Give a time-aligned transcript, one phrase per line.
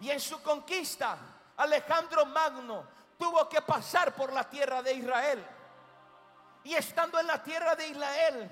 [0.00, 1.18] Y en su conquista,
[1.56, 2.84] Alejandro Magno
[3.18, 5.44] tuvo que pasar por la tierra de Israel.
[6.64, 8.50] Y estando en la tierra de Israel,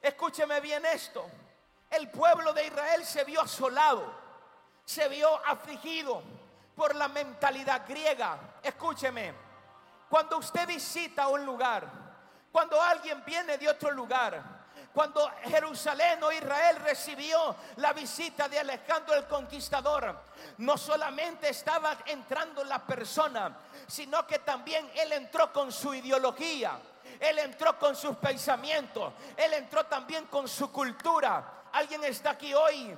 [0.00, 1.26] escúcheme bien esto,
[1.90, 4.12] el pueblo de Israel se vio asolado,
[4.84, 6.22] se vio afligido
[6.76, 8.38] por la mentalidad griega.
[8.62, 9.34] Escúcheme,
[10.08, 11.86] cuando usted visita un lugar,
[12.52, 14.57] cuando alguien viene de otro lugar,
[14.98, 20.12] cuando Jerusalén o Israel recibió la visita de Alejandro el Conquistador,
[20.56, 23.56] no solamente estaba entrando la persona,
[23.86, 26.80] sino que también él entró con su ideología,
[27.20, 31.68] él entró con sus pensamientos, él entró también con su cultura.
[31.74, 32.92] Alguien está aquí hoy.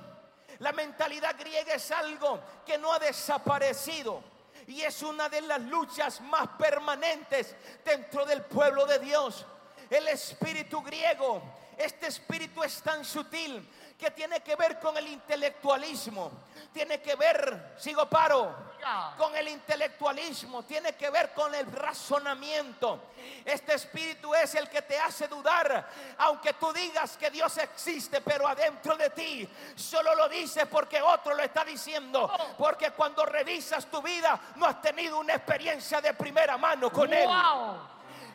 [0.57, 4.23] La mentalidad griega es algo que no ha desaparecido
[4.65, 9.45] y es una de las luchas más permanentes dentro del pueblo de Dios.
[9.87, 13.67] El espíritu griego este espíritu es tan sutil
[13.97, 16.31] que tiene que ver con el intelectualismo,
[16.73, 18.71] tiene que ver, sigo paro,
[19.15, 23.11] con el intelectualismo, tiene que ver con el razonamiento.
[23.45, 25.87] Este espíritu es el que te hace dudar,
[26.17, 31.35] aunque tú digas que Dios existe, pero adentro de ti solo lo dice porque otro
[31.35, 36.57] lo está diciendo, porque cuando revisas tu vida no has tenido una experiencia de primera
[36.57, 37.29] mano con él.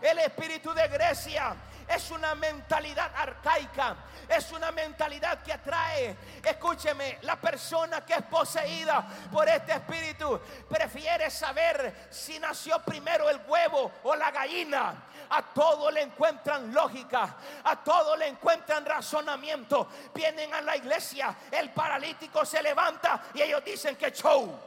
[0.00, 1.56] El espíritu de Grecia
[1.88, 3.96] es una mentalidad arcaica,
[4.28, 6.16] es una mentalidad que atrae.
[6.42, 13.40] Escúcheme, la persona que es poseída por este espíritu prefiere saber si nació primero el
[13.46, 15.04] huevo o la gallina.
[15.28, 19.88] A todo le encuentran lógica, a todo le encuentran razonamiento.
[20.14, 24.58] Vienen a la iglesia, el paralítico se levanta y ellos dicen que show.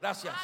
[0.00, 0.34] Gracias.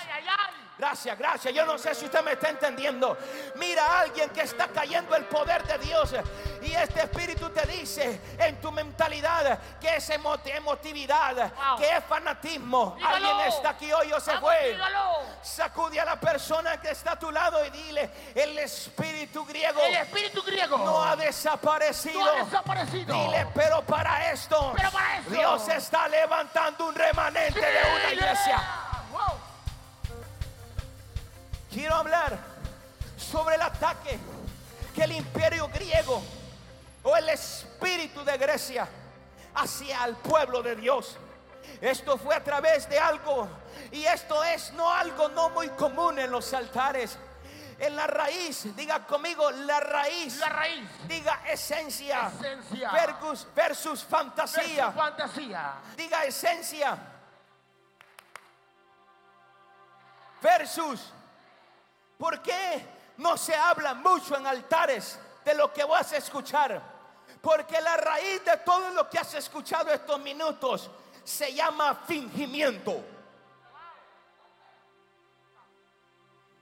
[0.80, 1.52] Gracias, gracias.
[1.52, 3.14] Yo no sé si usted me está entendiendo.
[3.56, 6.14] Mira a alguien que está cayendo el poder de Dios.
[6.62, 12.96] Y este espíritu te dice en tu mentalidad que es emotividad, que es fanatismo.
[13.04, 14.78] Alguien está aquí hoy o se fue.
[15.42, 19.82] Sacude a la persona que está a tu lado y dile, el espíritu griego.
[19.82, 22.20] El espíritu griego no ha desaparecido.
[22.20, 23.14] No ha desaparecido.
[23.14, 28.86] Dile, pero para esto, pero para esto Dios está levantando un remanente de una iglesia.
[31.70, 32.36] Quiero hablar
[33.16, 34.18] sobre el ataque
[34.92, 36.20] que el imperio griego
[37.04, 38.88] o el espíritu de Grecia
[39.54, 41.16] hacia el pueblo de Dios.
[41.80, 43.48] Esto fue a través de algo
[43.92, 47.16] y esto es no algo no muy común en los altares.
[47.78, 50.36] En la raíz, diga conmigo la raíz.
[50.38, 50.90] La raíz.
[51.06, 52.30] Diga esencia.
[52.38, 52.90] Esencia.
[52.90, 54.88] Versus, versus fantasía.
[54.88, 55.74] Versus fantasía.
[55.96, 56.98] Diga esencia.
[60.42, 61.12] Versus
[62.20, 62.86] ¿Por qué
[63.16, 66.78] no se habla mucho en altares de lo que vas a escuchar?
[67.40, 70.90] Porque la raíz de todo lo que has escuchado estos minutos
[71.24, 73.02] se llama fingimiento.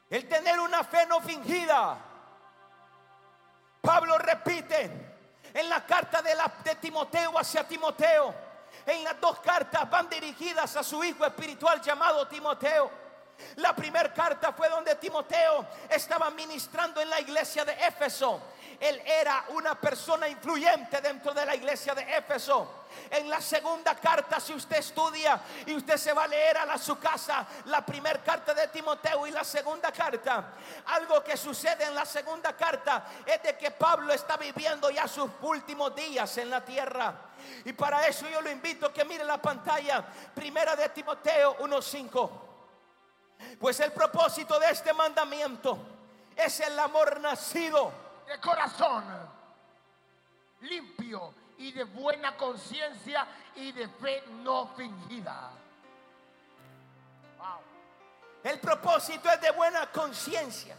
[0.09, 1.99] El tener una fe no fingida.
[3.81, 5.17] Pablo repite
[5.53, 8.33] en la carta de, la, de Timoteo hacia Timoteo.
[8.87, 12.98] En las dos cartas van dirigidas a su hijo espiritual llamado Timoteo.
[13.57, 18.41] La primera carta fue donde Timoteo estaba ministrando en la iglesia de Éfeso.
[18.81, 22.85] Él era una persona influyente dentro de la iglesia de Éfeso.
[23.11, 26.99] En la segunda carta, si usted estudia y usted se va a leer a, su
[26.99, 30.53] casa, la primera carta de Timoteo y la segunda carta,
[30.87, 35.31] algo que sucede en la segunda carta es de que Pablo está viviendo ya sus
[35.43, 37.15] últimos días en la tierra.
[37.65, 42.48] Y para eso yo lo invito a que mire la pantalla, primera de Timoteo 1.5.
[43.59, 45.79] Pues el propósito de este mandamiento
[46.37, 47.93] es el amor nacido
[48.27, 49.05] de corazón
[50.61, 53.27] limpio y de buena conciencia
[53.57, 55.51] y de fe no fingida.
[58.43, 60.77] El propósito es de buena conciencia,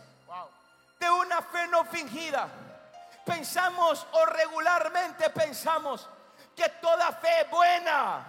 [0.99, 2.47] de una fe no fingida.
[3.25, 6.07] Pensamos o regularmente pensamos
[6.55, 8.25] que toda fe es buena.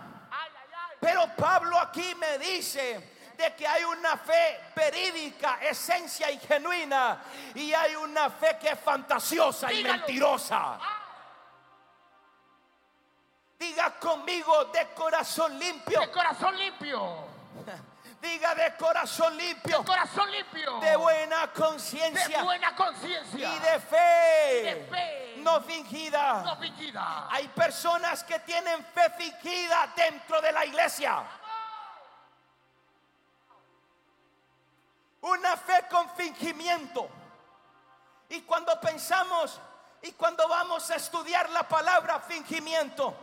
[1.01, 7.23] Pero Pablo aquí me dice de que hay una fe verídica, esencia y genuina,
[7.55, 10.79] y hay una fe que es fantasiosa y mentirosa.
[13.59, 16.01] Diga conmigo de corazón limpio.
[16.01, 17.25] De corazón limpio.
[18.21, 19.79] Diga de corazón limpio.
[19.79, 20.79] De corazón limpio.
[20.81, 22.39] De buena conciencia.
[22.39, 23.55] De buena conciencia.
[23.55, 24.63] Y de fe.
[24.63, 25.35] De fe.
[25.39, 26.43] No fingida.
[26.43, 27.29] No fingida.
[27.31, 31.23] Hay personas que tienen fe fingida dentro de la iglesia.
[35.23, 37.09] Una fe con fingimiento.
[38.29, 39.61] Y cuando pensamos
[40.03, 43.15] y cuando vamos a estudiar la palabra fingimiento,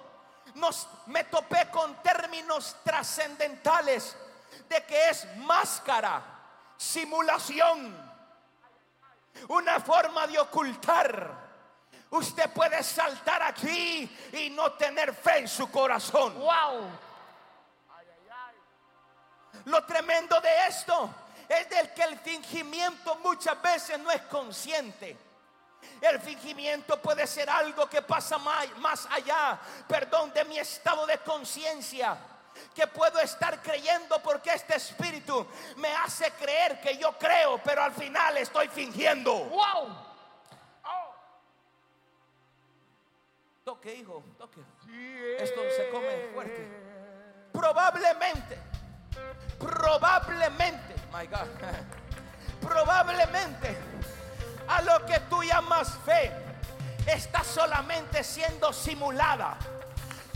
[0.55, 4.15] nos me topé con términos trascendentales
[4.69, 6.21] de que es máscara,
[6.77, 7.95] simulación,
[9.47, 11.47] una forma de ocultar.
[12.09, 16.37] Usted puede saltar aquí y no tener fe en su corazón.
[16.37, 16.89] Wow.
[19.65, 21.09] Lo tremendo de esto
[21.49, 25.17] es del que el fingimiento muchas veces no es consciente.
[26.01, 31.17] El fingimiento puede ser algo que pasa más, más allá, perdón, de mi estado de
[31.19, 32.17] conciencia.
[32.73, 35.47] Que puedo estar creyendo porque este espíritu
[35.77, 39.33] me hace creer que yo creo, pero al final estoy fingiendo.
[39.33, 40.07] Wow.
[43.67, 44.61] Toque, hijo, toque.
[45.39, 46.67] Esto se come fuerte.
[47.51, 48.57] Probablemente,
[49.59, 51.47] probablemente, my God,
[52.61, 53.77] probablemente
[54.67, 56.31] a lo que tú llamas fe
[57.05, 59.57] está solamente siendo simulada.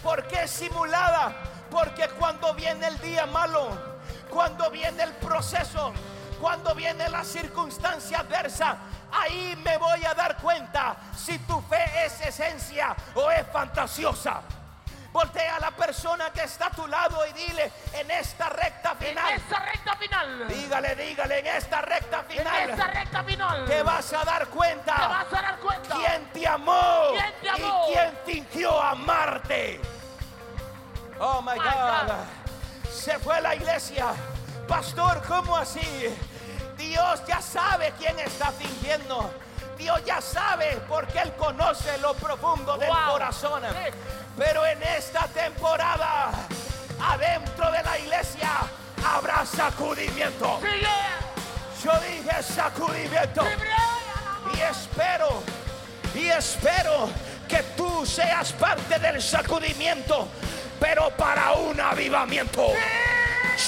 [0.01, 1.33] ¿Por qué simulada?
[1.69, 3.69] Porque cuando viene el día malo,
[4.29, 5.93] cuando viene el proceso,
[6.39, 8.77] cuando viene la circunstancia adversa,
[9.11, 14.41] ahí me voy a dar cuenta si tu fe es esencia o es fantasiosa.
[15.11, 18.97] Voltea a la persona que está a tu lado y dile en esta recta En
[19.09, 19.33] final.
[19.33, 20.47] esta recta final.
[20.47, 22.93] Dígale, dígale en esta recta En esta final.
[22.93, 23.65] recta final.
[23.65, 25.95] Te vas a dar Te cuenta vas a dar cuenta.
[25.95, 27.85] quién te amó ¿Quién te amó?
[27.89, 29.81] y quién fingió amarte.
[31.19, 32.07] Oh my My God.
[32.07, 32.89] God.
[32.89, 34.07] Se fue a la iglesia.
[34.67, 35.81] Pastor, ¿cómo así?
[36.77, 39.29] Dios ya sabe quién está fingiendo.
[39.77, 43.11] Dios ya sabe porque Él conoce lo profundo del Wow.
[43.11, 43.63] corazón.
[43.63, 43.91] Sí.
[44.37, 46.31] Pero en esta temporada,
[46.99, 48.49] adentro de la iglesia,
[49.05, 50.59] habrá sacudimiento.
[51.83, 53.43] Yo dije sacudimiento.
[54.55, 55.43] Y espero,
[56.15, 57.09] y espero
[57.47, 60.27] que tú seas parte del sacudimiento,
[60.79, 62.67] pero para un avivamiento.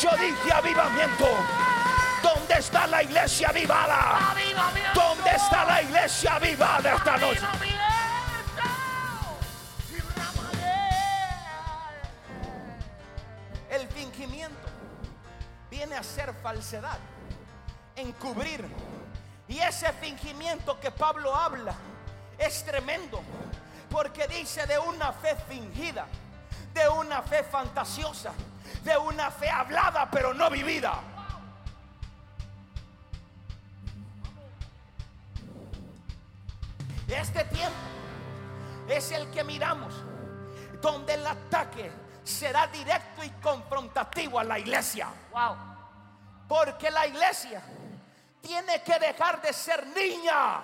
[0.02, 1.28] Yo dije avivamiento.
[2.22, 4.34] ¿Dónde está la iglesia avivada?
[4.94, 7.42] ¿Dónde está la iglesia avivada esta noche?
[15.74, 17.00] Viene a ser falsedad,
[17.96, 18.64] encubrir.
[19.48, 21.74] Y ese fingimiento que Pablo habla
[22.38, 23.20] es tremendo,
[23.90, 26.06] porque dice de una fe fingida,
[26.76, 28.34] de una fe fantasiosa,
[28.84, 30.94] de una fe hablada pero no vivida.
[37.08, 37.74] Este tiempo
[38.90, 39.96] es el que miramos,
[40.84, 45.08] donde el ataque será directo y confrontativo a la iglesia.
[45.32, 45.56] Wow.
[46.48, 47.62] Porque la iglesia
[48.42, 50.64] tiene que dejar de ser niña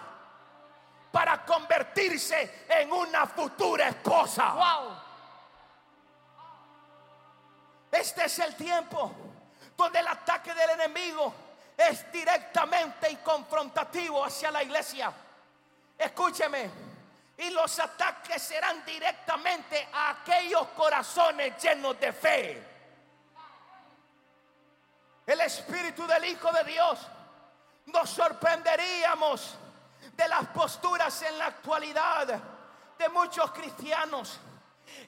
[1.11, 4.53] para convertirse en una futura esposa.
[4.53, 5.09] Wow.
[7.91, 9.11] Este es el tiempo
[9.75, 11.33] donde el ataque del enemigo
[11.75, 15.11] es directamente y confrontativo hacia la iglesia.
[15.97, 16.69] Escúcheme,
[17.39, 22.63] y los ataques serán directamente a aquellos corazones llenos de fe.
[25.25, 26.99] El Espíritu del Hijo de Dios
[27.85, 29.55] nos sorprenderíamos
[30.17, 32.27] de las posturas en la actualidad
[32.97, 34.37] de muchos cristianos.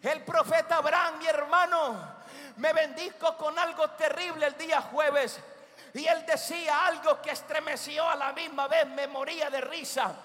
[0.01, 2.15] El profeta Abraham, mi hermano,
[2.57, 5.37] me bendijo con algo terrible el día jueves.
[5.93, 10.15] Y él decía algo que estremeció a la misma vez, me moría de risa,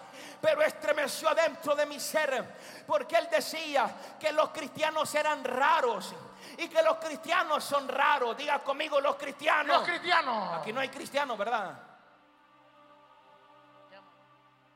[0.47, 6.15] pero estremeció adentro de mi ser, porque él decía que los cristianos eran raros
[6.57, 8.37] y que los cristianos son raros.
[8.37, 9.79] Diga conmigo los cristianos.
[9.79, 10.61] Los cristianos.
[10.61, 11.77] Aquí no hay cristianos, ¿verdad?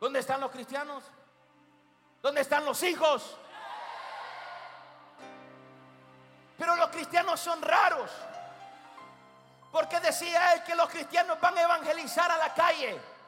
[0.00, 1.04] ¿Dónde están los cristianos?
[2.20, 3.36] ¿Dónde están los hijos?
[6.58, 8.10] Pero los cristianos son raros.
[9.70, 13.19] Porque decía él que los cristianos van a evangelizar a la calle.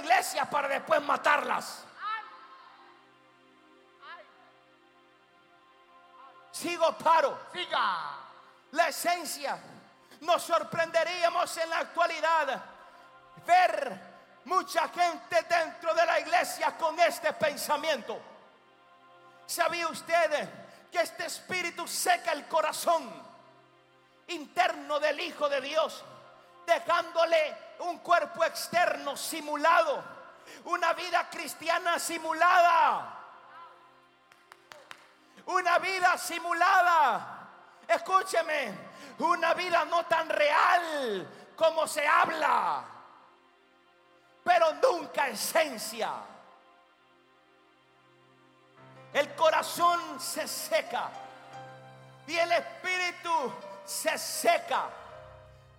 [0.00, 1.84] Gente a la iglesia para después matarlas.
[6.52, 7.38] Sigo paro.
[7.52, 8.16] Siga.
[8.72, 9.58] la esencia.
[10.20, 12.62] Nos sorprenderíamos en la actualidad
[13.46, 14.00] ver
[14.44, 18.20] mucha gente dentro de la iglesia con este pensamiento.
[19.46, 20.48] ¿Sabía usted
[20.92, 23.10] que este espíritu seca el corazón
[24.28, 26.04] interno del Hijo de Dios,
[26.70, 30.02] dejándole un cuerpo externo simulado,
[30.64, 33.16] una vida cristiana simulada?
[35.46, 37.38] Una vida simulada.
[37.88, 38.72] Escúcheme,
[39.18, 42.84] una vida no tan real como se habla,
[44.44, 46.12] pero nunca esencia.
[49.12, 51.10] El corazón se seca
[52.26, 53.52] y el espíritu
[53.84, 54.88] se seca,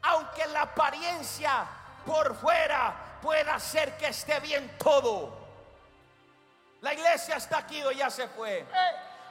[0.01, 1.65] aunque la apariencia
[2.05, 5.39] por fuera pueda hacer que esté bien todo.
[6.81, 8.65] La iglesia está aquí o ya se fue.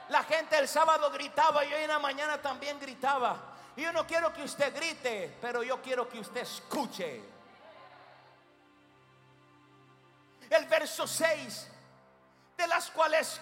[0.09, 3.37] La gente el sábado gritaba y hoy en la mañana también gritaba.
[3.75, 7.21] Y yo no quiero que usted grite, pero yo quiero que usted escuche.
[10.49, 11.67] El verso 6,
[12.57, 13.39] de las cuales,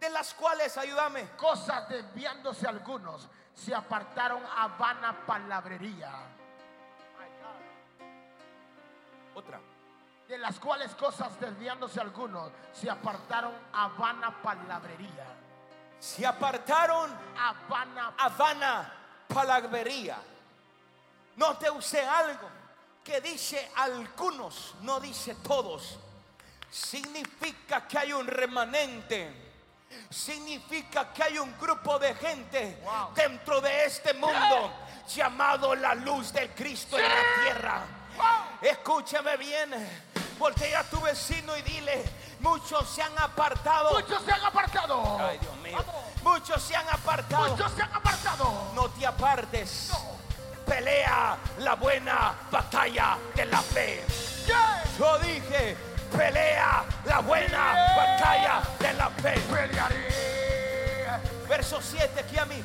[0.00, 6.10] de las cuales, ayúdame, Cosas desviándose algunos se apartaron a vana palabrería.
[9.40, 9.60] Otra.
[10.28, 15.26] De las cuales cosas desviándose algunos se apartaron a vana palabrería.
[15.98, 18.92] Se apartaron A vana a vana
[19.28, 20.16] palabrería.
[21.36, 22.48] Note usted algo
[23.04, 25.98] que dice algunos, no dice todos.
[26.70, 29.48] Significa que hay un remanente.
[30.08, 33.12] Significa que hay un grupo de gente Wow.
[33.14, 34.72] dentro de este mundo
[35.08, 37.82] llamado la luz del Cristo en la tierra.
[38.62, 39.70] Escúchame bien,
[40.38, 42.04] porque a tu vecino y dile,
[42.40, 43.92] muchos se han apartado.
[43.92, 45.18] Muchos se han apartado.
[45.20, 45.78] Ay, Dios mío.
[46.22, 47.48] Muchos se han apartado.
[47.48, 48.72] Muchos se han apartado.
[48.74, 49.90] No te apartes.
[50.66, 54.04] Pelea la buena batalla de la fe.
[54.46, 54.84] Yeah.
[54.98, 55.76] Yo dije,
[56.16, 57.96] pelea la buena Yeah.
[57.96, 59.40] batalla de la fe.
[59.50, 60.08] Pelearé.
[61.48, 62.62] Verso 7 aquí a mí.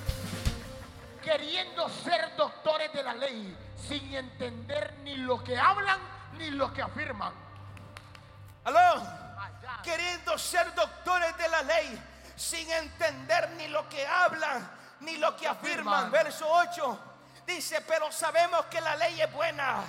[1.23, 5.99] Queriendo ser doctores de la ley sin entender ni lo que hablan
[6.37, 7.33] ni lo que afirman.
[8.63, 9.25] Aló.
[9.83, 12.01] Queriendo ser doctores de la ley
[12.35, 14.69] sin entender ni lo que hablan
[15.01, 16.11] ni lo que afirman.
[16.11, 16.99] Verso 8
[17.45, 19.83] dice, pero sabemos que la ley es buena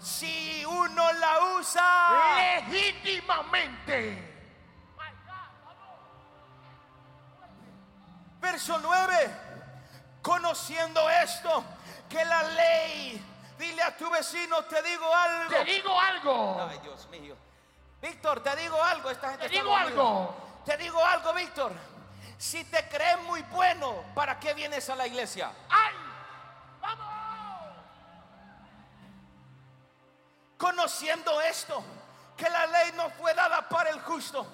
[0.00, 2.60] si uno la usa.
[2.66, 4.36] Legítimamente.
[8.40, 9.47] Verso 9.
[10.28, 11.64] Conociendo esto,
[12.06, 13.18] que la ley,
[13.58, 15.48] dile a tu vecino, te digo algo.
[15.48, 16.68] Te digo algo.
[16.68, 17.34] Ay, Dios mío.
[18.02, 19.08] Víctor, te digo algo.
[19.08, 20.60] Esta gente Te está digo algo.
[20.66, 21.72] Te digo algo, Víctor.
[22.36, 25.50] Si te crees muy bueno, ¿para qué vienes a la iglesia?
[25.70, 25.94] ¡Ay!
[26.82, 27.06] ¡Vamos!
[30.58, 31.82] Conociendo esto,
[32.36, 34.46] que la ley no fue dada para el justo,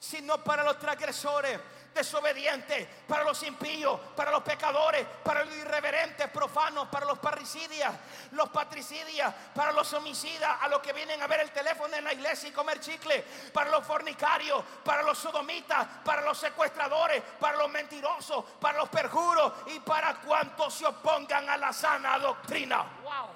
[0.00, 1.60] sino para los transgresores,
[1.94, 7.92] desobedientes, para los impíos, para los pecadores, para los irreverentes, profanos, para los parricidias,
[8.32, 12.12] los patricidias, para los homicidas, a los que vienen a ver el teléfono en la
[12.12, 17.70] iglesia y comer chicle, para los fornicarios, para los sodomitas, para los secuestradores, para los
[17.70, 22.84] mentirosos, para los perjuros y para cuantos se opongan a la sana doctrina.
[23.02, 23.28] ¡Wow!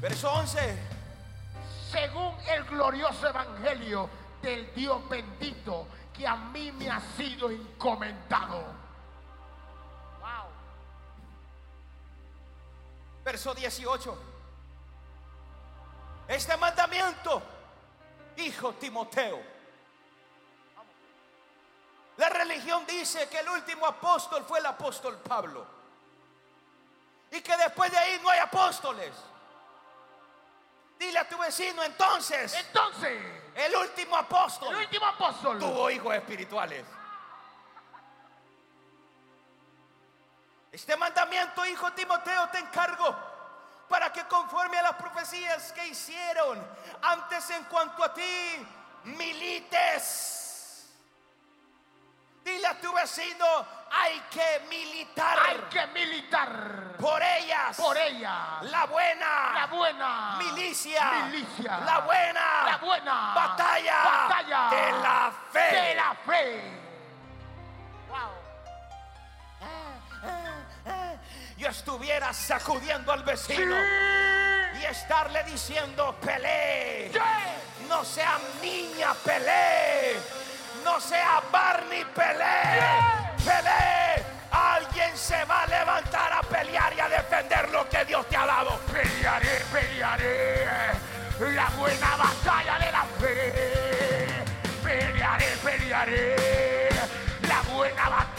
[0.00, 0.78] Verso 11.
[1.90, 4.10] Según el glorioso evangelio
[4.46, 8.62] del Dios bendito que a mí me ha sido encomendado.
[10.20, 10.46] ¡Wow!
[13.24, 14.18] Verso 18.
[16.28, 17.42] Este mandamiento,
[18.36, 19.42] hijo Timoteo.
[22.16, 25.66] La religión dice que el último apóstol fue el apóstol Pablo.
[27.32, 29.12] Y que después de ahí no hay apóstoles.
[31.00, 36.84] Dile a tu vecino entonces, Entonces, el último apóstol el último apóstol tuvo hijos espirituales.
[40.70, 43.16] Este mandamiento, hijo Timoteo, te encargo
[43.88, 46.62] para que conforme a las profecías que hicieron
[47.00, 48.66] antes en cuanto a ti,
[49.04, 50.45] milites.
[52.46, 57.76] Dile a tu vecino, hay que militar hay que militar por ellas.
[57.76, 58.60] por ella.
[58.62, 59.52] La buena.
[59.52, 65.74] La buena milicia, milicia, la buena, la buena batalla, batalla de la fe.
[65.74, 66.80] de la fe.
[68.10, 68.30] Wow.
[71.58, 73.74] Yo estuviera sacudiendo al vecino
[74.80, 77.10] y estarle diciendo, pelee,
[77.88, 80.20] no sea niña, pelee,
[80.86, 84.24] no sea Barney, pelee, pelee.
[84.52, 88.46] Alguien se va a levantar a pelear y a defender lo que Dios te ha
[88.46, 88.78] dado.
[88.92, 90.66] Pelearé, pelearé
[91.40, 94.44] la buena batalla de la fe.
[94.84, 96.36] Pelearé, pelearé
[97.48, 98.35] la buena batalla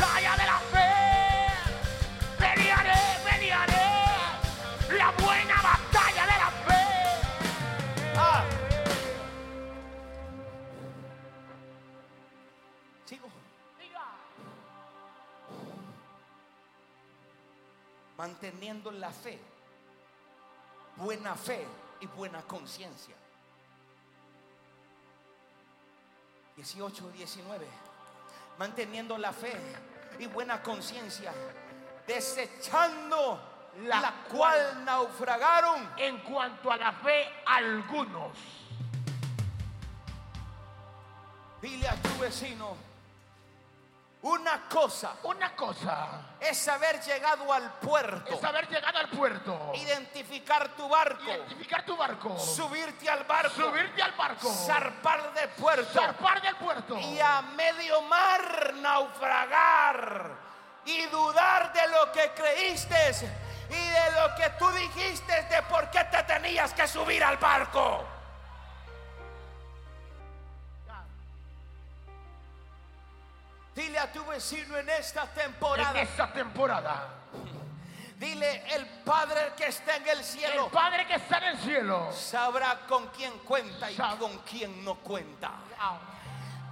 [18.17, 19.39] Manteniendo la fe,
[20.95, 21.65] buena fe
[21.99, 23.15] y buena conciencia.
[26.55, 27.67] 18 y 19.
[28.57, 29.53] Manteniendo la fe,
[30.19, 31.31] y buena conciencia,
[32.05, 35.87] desechando La la, cual naufragaron.
[35.97, 38.35] En cuanto a la fe, algunos.
[41.61, 42.75] Dile a tu vecino,
[44.23, 46.07] una cosa Una cosa
[46.39, 51.97] es haber llegado al puerto, es haber llegado al puerto, identificar tu barco, identificar tu
[51.97, 56.97] barco, subirte al barco, subirte al barco, zarpar del puerto zarpar del puerto.
[56.99, 60.31] y a medio mar naufragar
[60.85, 63.11] y dudar de lo que creíste
[63.69, 68.16] y de lo que tú dijiste de por qué te tenías que subir al barco.
[73.77, 77.09] Dile a tu vecino en esta en temporada, esta temporada.
[78.17, 82.11] dile el Padre que está en el El cielo Padre que está en el cielo.
[82.11, 85.51] sabrá con quién cuenta y Sab- con quién no cuenta.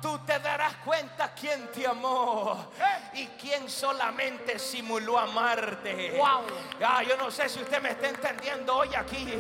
[0.02, 3.10] Tú te darás cuenta quién te amó Eh.
[3.22, 6.12] y quién solamente simuló amarte.
[6.18, 6.46] Wow.
[6.84, 9.34] Ah, yo no sé si usted me está entendiendo hoy aquí.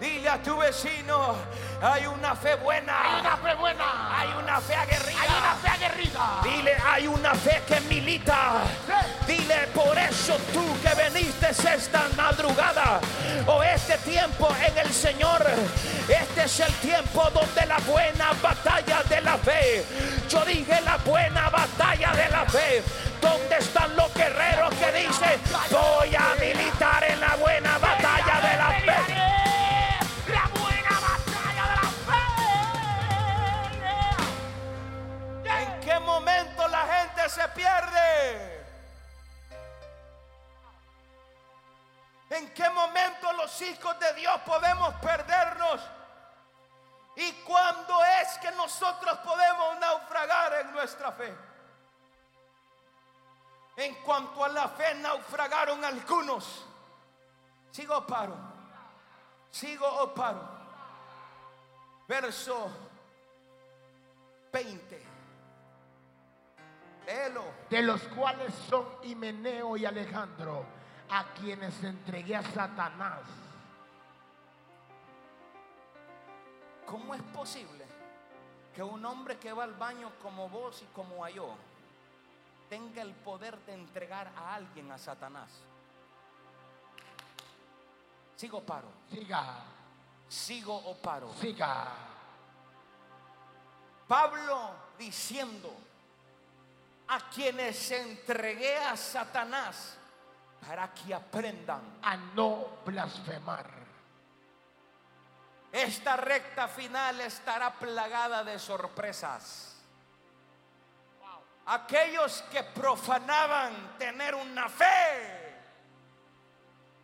[0.00, 1.36] Dile a tu vecino,
[1.80, 4.18] hay una fe buena, Hay una fe buena.
[4.20, 5.20] hay una fe aguerrida.
[5.22, 6.40] Hay una fe aguerrida.
[6.42, 8.62] Dile, hay una fe que milita.
[8.86, 9.36] Sí.
[9.36, 13.00] Dile, por eso tú que veniste esta madrugada
[13.46, 15.44] o este tiempo en el Señor,
[16.08, 19.84] este es el tiempo donde la buena batalla de la fe.
[20.28, 22.82] Yo dije la buena batalla de la fe.
[23.20, 27.73] ¿Dónde están los guerreros que dicen, voy a militar en la buena
[37.28, 38.64] se pierde?
[42.30, 45.80] ¿En qué momento los hijos de Dios podemos perdernos?
[47.16, 51.34] ¿Y cuándo es que nosotros podemos naufragar en nuestra fe?
[53.76, 56.64] En cuanto a la fe, naufragaron algunos.
[57.70, 58.36] Sigo o paro.
[59.50, 60.40] Sigo o paro.
[62.06, 62.70] Verso
[64.52, 65.03] 20.
[67.70, 70.64] De los cuales son Himeneo y Alejandro,
[71.10, 73.20] a quienes entregué a Satanás.
[76.86, 77.84] ¿Cómo es posible
[78.74, 81.54] que un hombre que va al baño como vos y como yo
[82.68, 85.50] tenga el poder de entregar a alguien a Satanás?
[88.36, 88.88] Sigo o paro.
[89.10, 89.62] Siga,
[90.28, 91.32] Sigo o paro.
[91.34, 91.86] siga.
[94.08, 95.72] Pablo diciendo
[97.08, 99.96] a quienes entregué a Satanás
[100.66, 101.98] para que aprendan.
[102.02, 103.84] A no blasfemar.
[105.72, 109.74] Esta recta final estará plagada de sorpresas.
[111.66, 115.54] Aquellos que profanaban tener una fe,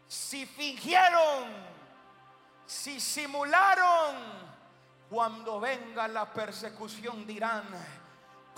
[0.06, 1.48] si fingieron,
[2.66, 4.16] si simularon,
[5.08, 7.64] cuando venga la persecución dirán,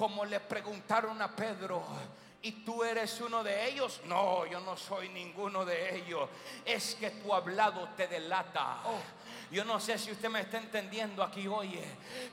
[0.03, 1.81] como le preguntaron a Pedro,
[2.43, 4.01] ¿y tú eres uno de ellos?
[4.07, 6.29] No, yo no soy ninguno de ellos.
[6.65, 8.79] Es que tu hablado te delata.
[9.53, 11.79] Yo no sé si usted me está entendiendo aquí hoy,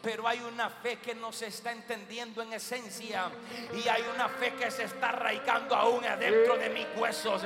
[0.02, 3.30] pero hay una fe que no se está entendiendo en esencia
[3.76, 7.44] y hay una fe que se está arraigando aún adentro de mis huesos.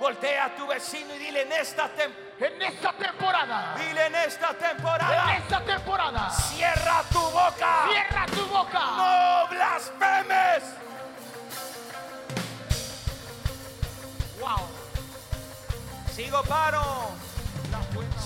[0.00, 4.48] Voltea a tu vecino y dile en esta tem- En esta temporada, dile en esta
[4.52, 7.84] en temporada, esta temporada, cierra tu boca.
[7.90, 8.80] cierra tu boca.
[8.96, 10.64] No blasfemes.
[14.40, 14.66] Wow.
[16.14, 17.10] Sigo paro.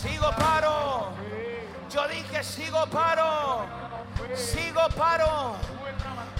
[0.01, 1.13] Sigo paro.
[1.91, 3.67] Yo dije sigo paro.
[4.37, 5.57] Sigo paro.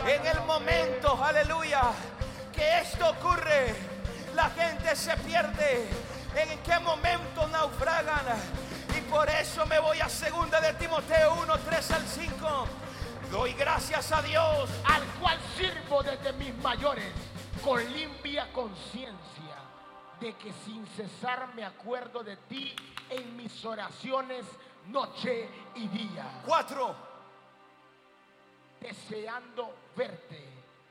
[0.07, 1.83] En el momento, aleluya,
[2.53, 3.75] que esto ocurre,
[4.37, 6.14] la gente se pierde.
[6.37, 8.27] ¿En qué momento naufragan?
[8.97, 12.67] Y por eso me voy a segunda de Timoteo 1, 3 al 5.
[13.31, 14.71] Doy gracias a Dios.
[14.85, 17.13] Al cual sirvo desde mis mayores
[17.65, 19.15] con limpia conciencia
[20.21, 22.75] de que sin cesar me acuerdo de ti
[23.11, 24.45] en mis oraciones
[24.89, 26.95] noche y día, 4,
[28.81, 30.45] deseando verte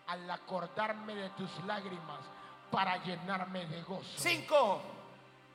[0.08, 2.20] al acordarme de tus lágrimas
[2.72, 4.82] para llenarme de gozo, 5,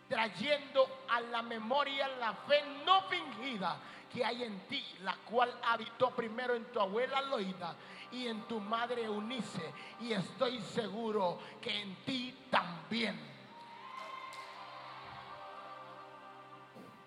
[0.08, 3.78] trayendo a la memoria la fe no fingida
[4.12, 7.74] que hay en ti, la cual habitó primero en tu abuela Loida
[8.10, 13.20] y en tu madre Eunice, y estoy seguro que en ti también.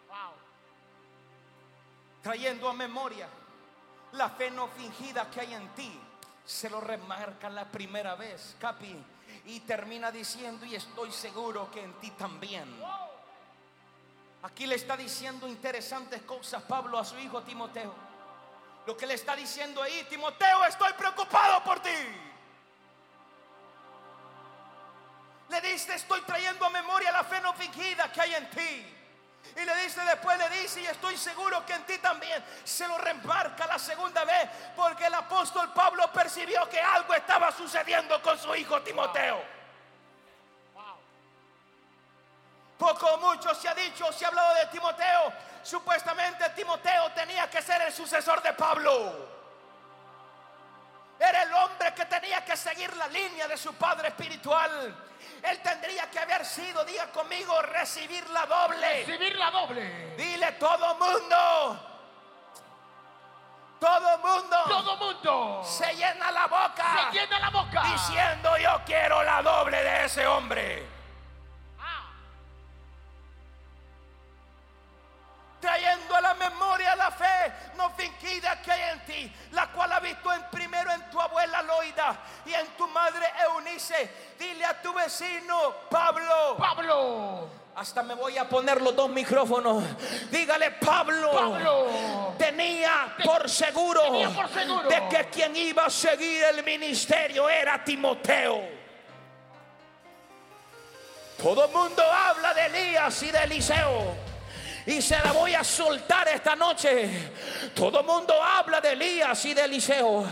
[0.08, 0.34] Wow.
[2.22, 3.28] trayendo a memoria
[4.14, 6.00] la fe no fingida que hay en ti.
[6.46, 9.04] Se lo remarca la primera vez, Capi.
[9.46, 12.68] Y termina diciendo, y estoy seguro que en ti también.
[14.44, 17.94] Aquí le está diciendo interesantes cosas Pablo a su hijo Timoteo.
[18.86, 21.90] Lo que le está diciendo ahí, Timoteo, estoy preocupado por ti.
[25.50, 28.98] Le dice, estoy trayendo a memoria la fe no fingida que hay en ti.
[29.56, 32.98] Y le dice después, le dice, y estoy seguro que en ti también se lo
[32.98, 38.56] remarca la segunda vez, porque el apóstol Pablo percibió que algo estaba sucediendo con su
[38.56, 39.44] hijo Timoteo.
[42.78, 45.34] Poco o mucho se ha dicho, se ha hablado de Timoteo.
[45.62, 49.31] Supuestamente Timoteo tenía que ser el sucesor de Pablo.
[51.22, 54.96] Era el hombre que tenía que seguir la línea de su padre espiritual.
[55.44, 59.06] Él tendría que haber sido, diga conmigo, recibir la doble.
[59.06, 60.16] Recibir la doble.
[60.16, 61.88] Dile todo mundo.
[63.80, 64.58] Todo mundo.
[64.68, 65.64] Todo mundo.
[65.64, 67.12] Se llena la boca.
[67.12, 67.84] Se llena la boca.
[67.84, 71.01] Diciendo yo quiero la doble de ese hombre.
[82.46, 84.10] Y en tu madre Eunice.
[84.38, 86.56] Dile a tu vecino Pablo.
[86.58, 87.50] Pablo.
[87.76, 89.84] Hasta me voy a poner los dos micrófonos.
[90.30, 91.32] Dígale Pablo.
[91.32, 92.34] Pablo.
[92.38, 94.90] Tenía por seguro, tenía por seguro.
[94.90, 98.82] de que quien iba a seguir el ministerio era Timoteo.
[101.42, 104.31] Todo el mundo habla de Elías y de Eliseo.
[104.86, 107.10] Y se la voy a soltar esta noche.
[107.76, 110.26] Todo el mundo habla de Elías y de Eliseo.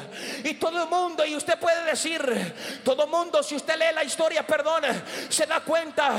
[0.43, 2.19] Y todo el mundo, y usted puede decir,
[2.83, 4.83] todo el mundo, si usted lee la historia, perdón,
[5.29, 6.13] se da cuenta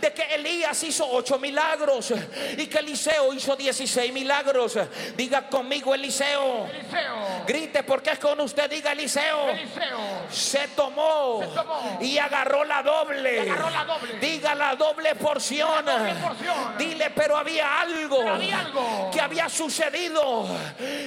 [0.00, 2.12] de que Elías hizo ocho milagros
[2.56, 4.78] y que Eliseo hizo 16 milagros.
[5.16, 6.66] Diga conmigo Eliseo.
[6.66, 7.44] Eliseo.
[7.46, 9.50] Grite porque es con usted, diga Eliseo.
[9.50, 9.98] Eliseo.
[10.30, 11.98] Se tomó, Se tomó.
[12.00, 13.40] y agarró la doble.
[13.40, 14.18] Agarró la doble.
[14.20, 15.84] Diga la doble porción.
[15.84, 16.78] La doble porción.
[16.78, 19.10] Dile, pero había algo, había algo.
[19.12, 20.46] que había sucedido.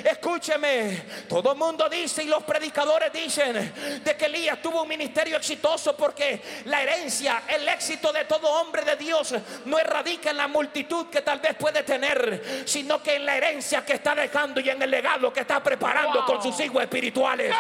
[0.04, 5.38] Escúcheme, todo el mundo dice y los predicadores dicen de que Elías tuvo un ministerio
[5.38, 9.34] exitoso porque la herencia, el éxito de todo hombre de Dios
[9.65, 13.86] no radica en la multitud que tal vez puede tener, sino que en la herencia
[13.86, 16.25] que está dejando y en el legado que está preparando Wow.
[16.25, 17.54] con sus hijos espirituales.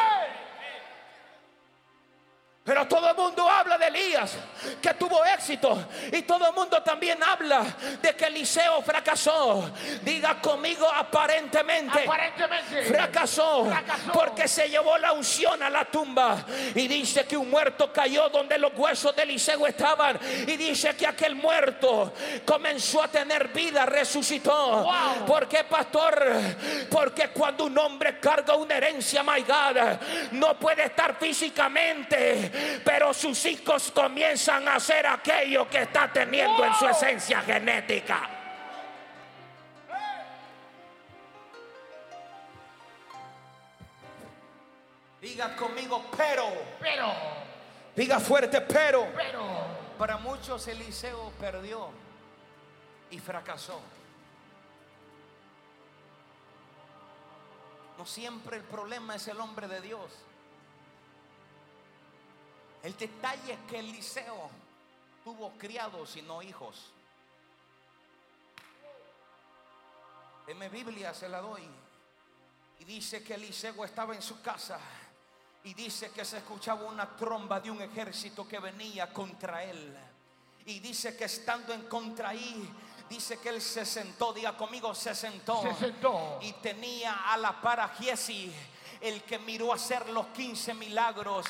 [2.65, 4.37] Pero todo el mundo habla de Elías,
[4.81, 5.87] que tuvo éxito.
[6.11, 7.63] Y todo el mundo también habla
[8.01, 9.69] de que Eliseo fracasó.
[10.01, 12.05] Diga conmigo aparentemente.
[12.05, 12.85] Aparentemente.
[12.85, 14.11] Fracasó, Fracasó.
[14.11, 18.57] porque se llevó la unción a la tumba y dice que un muerto cayó donde
[18.57, 22.13] los huesos de Eliseo estaban y dice que aquel muerto
[22.45, 24.81] comenzó a tener vida, resucitó.
[24.81, 25.25] Wow.
[25.27, 26.31] ¿Por qué, pastor?
[26.89, 29.99] Porque cuando un hombre carga una herencia, my God,
[30.31, 36.73] no puede estar físicamente, pero sus hijos comienzan a hacer aquello que está teniendo en
[36.75, 38.29] su esencia genética.
[45.21, 46.45] Diga conmigo, pero.
[46.79, 47.13] Pero.
[47.95, 49.07] Diga fuerte, pero.
[49.15, 49.43] Pero.
[49.97, 51.89] Para muchos Eliseo perdió
[53.09, 53.81] y fracasó.
[57.97, 60.24] No siempre el problema es el hombre de Dios.
[62.85, 64.47] El detalle es que Eliseo
[65.23, 66.91] tuvo criados y no hijos.
[70.45, 71.63] En mi Biblia se la doy.
[72.77, 74.77] Y dice que Eliseo estaba en su casa.
[75.63, 79.97] Y dice que se escuchaba una tromba de un ejército que venía contra él.
[80.67, 82.71] Y dice que estando en contra ahí,
[83.09, 85.59] dice que él se sentó, diga conmigo, se sentó.
[85.63, 86.37] Se sentó.
[86.39, 88.53] Y tenía a la par a Giesi,
[89.01, 91.47] el que miró hacer los 15 milagros.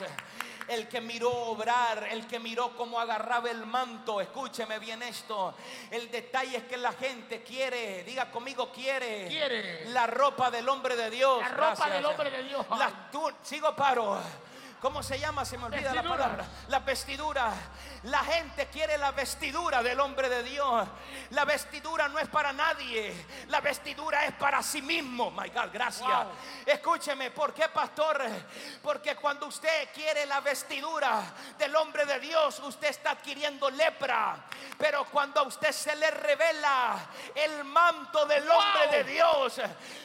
[0.67, 4.19] El que miró obrar, el que miró cómo agarraba el manto.
[4.19, 5.54] Escúcheme bien esto.
[5.91, 9.28] El detalle es que la gente quiere, diga conmigo, quiere.
[9.28, 9.86] Quiere.
[9.89, 11.39] La ropa del hombre de Dios.
[11.41, 12.65] La ropa del hombre de Dios.
[12.78, 14.19] Las tu- sigo paro.
[14.86, 15.43] ¿Cómo se llama?
[15.45, 16.45] Se me olvida la palabra.
[16.67, 17.52] La vestidura.
[18.04, 20.88] La gente quiere la vestidura del hombre de Dios.
[21.32, 23.26] La vestidura no es para nadie.
[23.48, 25.32] La vestidura es para sí mismo.
[25.32, 26.08] My God, gracias.
[26.08, 26.32] Wow.
[26.67, 28.21] Escúcheme, ¿por qué, pastor?
[28.84, 34.38] Porque cuando usted quiere la vestidura del hombre de Dios, usted está adquiriendo lepra.
[34.78, 36.95] Pero cuando a usted se le revela
[37.34, 38.91] el manto del hombre Wow.
[38.91, 39.62] de Dios,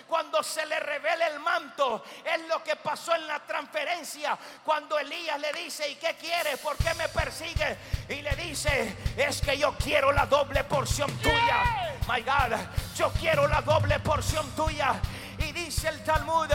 [0.07, 4.38] cuando se le revela el manto, es lo que pasó en la transferencia.
[4.64, 4.69] Cuando
[5.00, 6.56] Elías le dice, ¿y qué quiere?
[6.59, 7.76] ¿Por qué me persigue?
[8.09, 11.96] Y le dice, es que yo quiero la doble porción tuya.
[12.06, 12.56] My God,
[12.96, 14.94] yo quiero la doble porción tuya.
[15.38, 16.48] Y dice el Talmud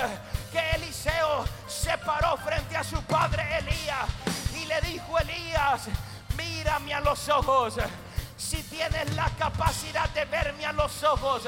[0.51, 4.07] que Eliseo se paró frente a su padre Elías
[4.55, 5.87] Y le dijo Elías,
[6.37, 7.75] mírame a los ojos.
[8.37, 11.43] Si tienes la capacidad de verme a los ojos,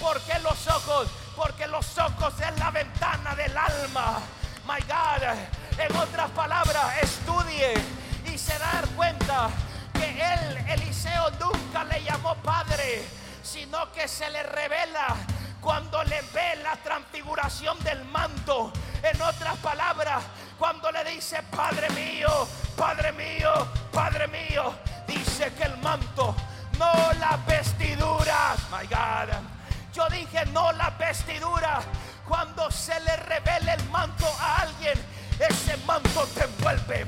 [0.00, 1.08] ¿por qué los ojos?
[1.36, 4.20] Porque los ojos es la ventana del alma.
[4.66, 7.74] My God, en otras palabras, estudie
[8.26, 9.48] y se da cuenta
[9.92, 13.02] que él, Eliseo, nunca le llamó padre,
[13.42, 15.16] sino que se le revela
[15.60, 18.72] cuando le ve la transfiguración del manto.
[19.02, 20.24] En otras palabras,
[20.58, 23.50] cuando le dice, Padre mío, Padre mío,
[23.92, 24.74] Padre mío,
[25.06, 26.34] dice que el manto,
[26.78, 29.34] no las vestiduras, my God.
[29.92, 31.84] Yo dije, no las vestiduras.
[32.26, 34.98] Cuando se le revela el manto a alguien,
[35.38, 37.06] ese manto te envuelve.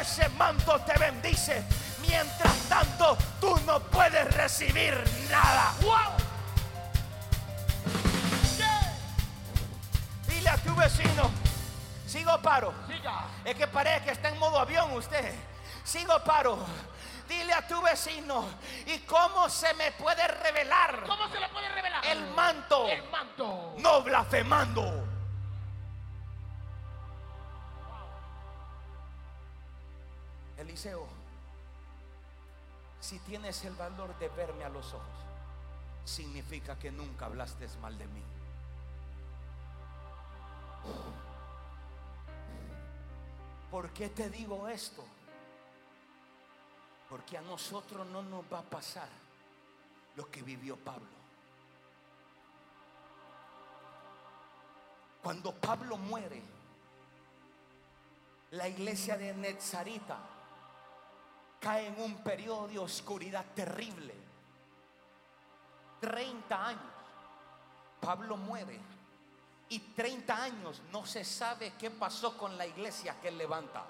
[0.00, 1.62] Ese manto te bendice.
[2.06, 4.94] Mientras tanto, tú no puedes recibir
[5.30, 5.72] nada.
[10.26, 11.30] Dile a tu vecino,
[12.06, 12.72] sigo paro.
[12.88, 13.24] Siga.
[13.44, 15.34] Es que parece que está en modo avión usted.
[15.84, 16.58] Sigo paro.
[17.28, 18.44] Dile a tu vecino,
[18.86, 22.04] ¿y cómo se me puede revelar ¿Cómo se le puede revelar?
[22.04, 22.88] el manto?
[22.88, 23.74] El manto.
[23.78, 25.06] No blasfemando.
[30.60, 31.06] Eliseo,
[33.00, 35.06] si tienes el valor de verme a los ojos,
[36.04, 38.22] significa que nunca hablaste mal de mí.
[43.70, 45.04] ¿Por qué te digo esto?
[47.08, 49.08] Porque a nosotros no nos va a pasar
[50.16, 51.20] lo que vivió Pablo.
[55.22, 56.42] Cuando Pablo muere,
[58.52, 60.18] la iglesia de Netzarita
[61.60, 64.14] cae en un periodo de oscuridad terrible.
[66.00, 66.82] 30 años.
[68.00, 68.80] Pablo muere.
[69.68, 73.84] Y 30 años no se sabe qué pasó con la iglesia que él levanta.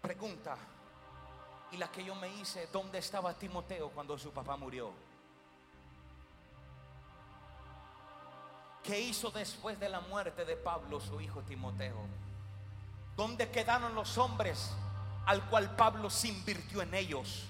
[0.00, 0.56] Pregunta.
[1.70, 4.90] Y la que yo me hice, ¿dónde estaba Timoteo cuando su papá murió?
[8.82, 12.27] ¿Qué hizo después de la muerte de Pablo, su hijo Timoteo?
[13.18, 14.70] ¿Dónde quedaron los hombres
[15.26, 17.46] al cual Pablo se invirtió en ellos?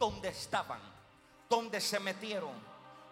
[0.00, 0.80] ¿Dónde estaban?
[1.48, 2.50] ¿Dónde se metieron?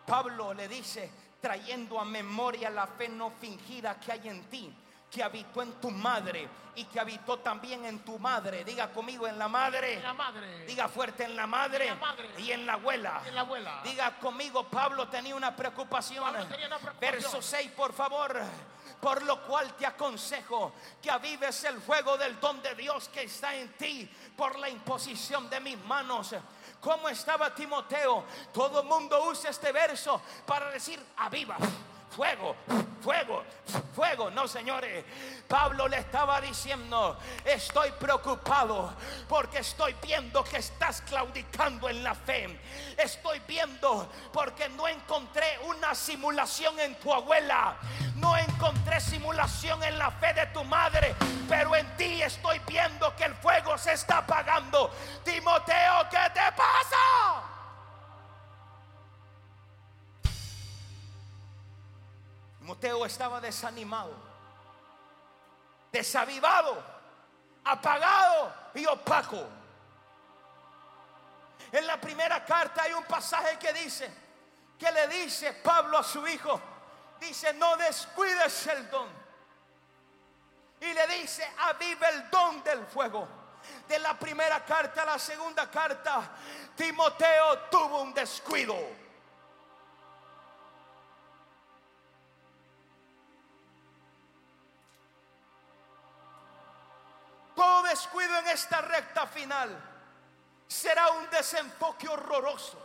[0.05, 1.09] Pablo le dice,
[1.41, 4.75] trayendo a memoria la fe no fingida que hay en ti,
[5.09, 8.65] que habitó en tu madre y que habitó también en tu madre.
[8.65, 9.95] Diga conmigo en la madre.
[9.95, 10.67] En la madre.
[10.67, 12.29] Diga fuerte en la madre, En la madre.
[12.39, 13.23] y en la abuela.
[13.25, 13.81] En la abuela.
[13.85, 16.25] Diga conmigo, Pablo tenía una preocupación.
[16.25, 17.13] Pablo tenía una preocupación.
[17.23, 18.43] Verso 6, por favor.
[19.01, 23.55] Por lo cual te aconsejo que avives el fuego del don de Dios que está
[23.55, 26.35] en ti por la imposición de mis manos.
[26.81, 28.25] ¿Cómo estaba Timoteo?
[28.53, 31.57] Todo el mundo usa este verso para decir aviva.
[32.11, 32.57] Fuego,
[33.03, 33.45] fuego,
[33.95, 34.31] fuego.
[34.31, 35.05] No, señores.
[35.47, 38.93] Pablo le estaba diciendo, estoy preocupado
[39.29, 42.61] porque estoy viendo que estás claudicando en la fe.
[42.97, 47.77] Estoy viendo porque no encontré una simulación en tu abuela.
[48.17, 51.15] No encontré simulación en la fe de tu madre.
[51.49, 54.91] Pero en ti estoy viendo que el fuego se está apagando.
[55.25, 57.58] Timoteo, ¿qué te pasa?
[62.69, 64.13] Timoteo estaba desanimado,
[65.91, 66.77] desavivado,
[67.65, 69.43] apagado y opaco.
[71.73, 74.13] En la primera carta hay un pasaje que dice,
[74.79, 76.61] que le dice Pablo a su hijo,
[77.19, 79.09] dice, no descuides el don.
[80.83, 83.27] Y le dice, aviva el don del fuego.
[83.89, 86.33] De la primera carta a la segunda carta,
[86.77, 89.08] Timoteo tuvo un descuido.
[97.59, 99.69] Todo descuido en esta recta final
[100.69, 102.79] será un desenfoque horroroso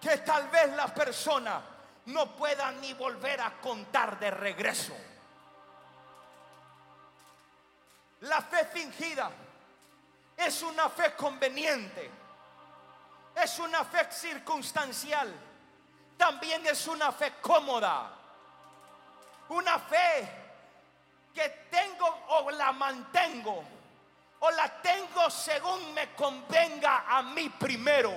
[0.00, 1.60] que tal vez la persona
[2.06, 4.96] no pueda ni volver a contar de regreso.
[8.20, 9.28] La fe fingida
[10.36, 12.08] es una fe conveniente,
[13.34, 15.34] es una fe circunstancial,
[16.16, 18.08] también es una fe cómoda,
[19.48, 20.30] una fe
[21.34, 23.79] que tengo o la mantengo
[24.40, 28.12] o la tengo según me convenga a mí primero.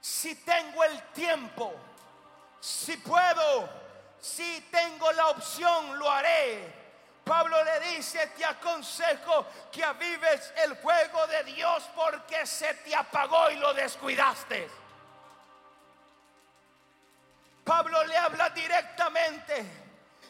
[0.00, 1.74] Si tengo el tiempo,
[2.60, 3.68] si puedo,
[4.20, 6.78] si tengo la opción, lo haré.
[7.24, 13.50] Pablo le dice, te aconsejo que avives el fuego de Dios porque se te apagó
[13.50, 14.70] y lo descuidaste.
[17.64, 19.84] Pablo le habla directamente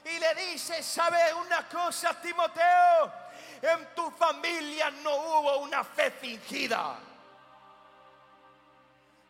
[0.04, 3.12] Y le dice, ¿sabe una cosa, Timoteo?
[3.62, 6.98] En tu familia no hubo una fe fingida.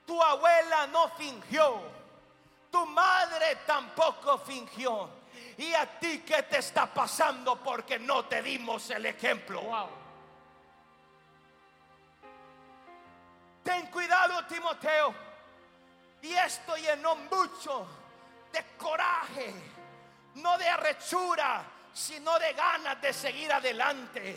[0.06, 1.82] Tu abuela no fingió.
[2.70, 5.08] Tu madre tampoco fingió.
[5.56, 9.62] ¿Y a ti qué te está pasando porque no te dimos el ejemplo?
[13.62, 15.14] Ten cuidado, Timoteo.
[16.22, 17.86] Y esto llenó mucho
[18.52, 19.54] de coraje,
[20.36, 21.64] no de arrechura,
[21.98, 24.36] sino de ganas de seguir adelante.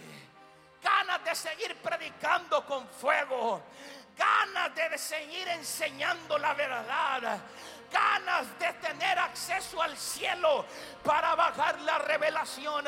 [0.81, 3.61] Ganas de seguir predicando con fuego.
[4.17, 7.39] Ganas de seguir enseñando la verdad
[7.91, 10.65] ganas de tener acceso al cielo
[11.03, 12.85] para bajar la revelación.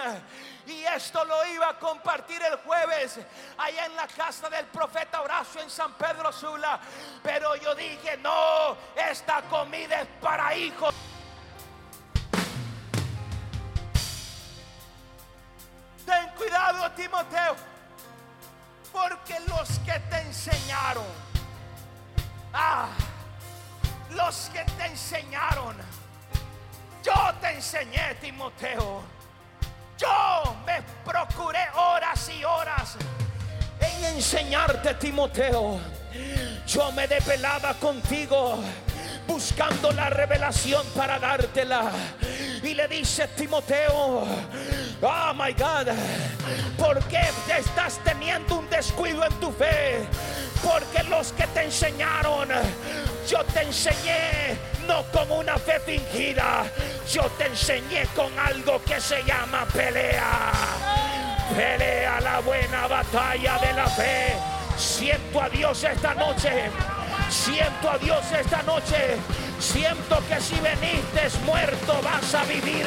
[0.65, 3.19] Y esto lo iba a compartir el jueves
[3.57, 6.79] allá en la casa del profeta Horacio en San Pedro Sula.
[7.21, 10.95] Pero yo dije, no, esta comida es para hijos.
[16.05, 17.55] Ten cuidado, Timoteo,
[18.91, 21.05] porque los que te enseñaron,
[22.53, 22.87] ah,
[24.11, 25.75] los que te enseñaron.
[27.03, 29.03] Yo te enseñé, Timoteo.
[29.97, 32.95] Yo me procuré horas y horas
[33.79, 35.79] en enseñarte, Timoteo.
[36.67, 38.59] Yo me desvelaba contigo
[39.27, 41.91] buscando la revelación para dártela.
[42.63, 44.25] Y le dice Timoteo,
[45.01, 45.89] oh my God,
[46.77, 47.21] ¿por qué
[47.57, 49.99] estás teniendo un descuido en tu fe?
[50.63, 52.47] Porque los que te enseñaron,
[53.29, 56.63] yo te enseñé no con una fe fingida,
[57.11, 60.51] yo te enseñé con algo que se llama pelea.
[61.57, 64.35] Pelea la buena batalla de la fe.
[64.77, 66.71] Siento a Dios esta noche.
[67.29, 69.17] Siento a Dios esta noche.
[69.63, 72.85] Siento que si veniste muerto vas a vivir.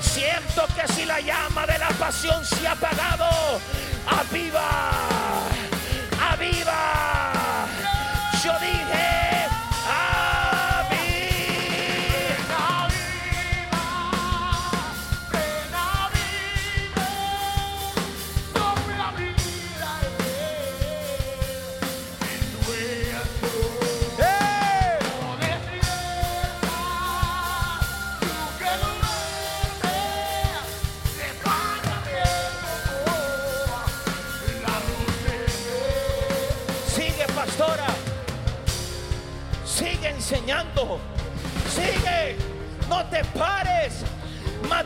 [0.00, 3.26] Siento que si la llama de la pasión se ha apagado,
[4.06, 4.90] aviva,
[6.30, 7.05] aviva.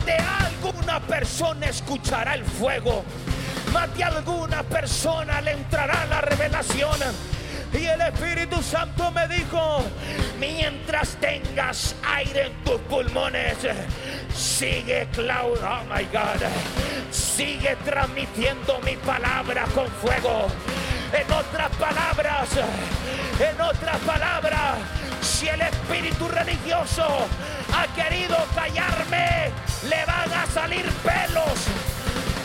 [0.05, 3.03] De alguna persona escuchará el fuego.
[3.71, 6.99] Más de alguna persona le entrará la revelación.
[7.73, 9.83] Y el Espíritu Santo me dijo,
[10.39, 13.57] mientras tengas aire en tus pulmones,
[14.35, 16.41] sigue, Claudio, oh my God,
[17.11, 20.47] sigue transmitiendo mi palabra con fuego.
[21.13, 22.49] En otras palabras,
[23.39, 24.77] en otras palabras,
[25.21, 27.05] si el espíritu religioso
[27.73, 29.51] ha querido callarme,
[29.83, 31.59] le van a salir pelos.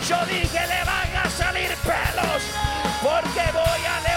[0.09, 2.43] Yo dije, le van a salir pelos,
[3.03, 4.16] porque voy a levantar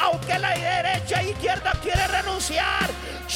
[0.00, 2.88] aunque la derecha e izquierda quiere renunciar,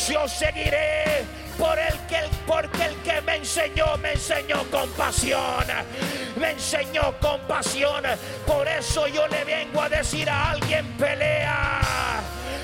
[0.09, 1.24] yo seguiré
[1.59, 5.64] por el que porque el que me enseñó me enseñó con pasión.
[6.37, 8.03] Me enseñó con pasión.
[8.47, 11.80] Por eso yo le vengo a decir a alguien pelea.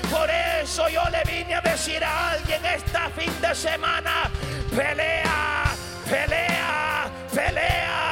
[0.09, 4.29] Por eso yo le vine a decir a alguien esta fin de semana,
[4.75, 5.51] pelea
[6.11, 8.10] pelea, pelea.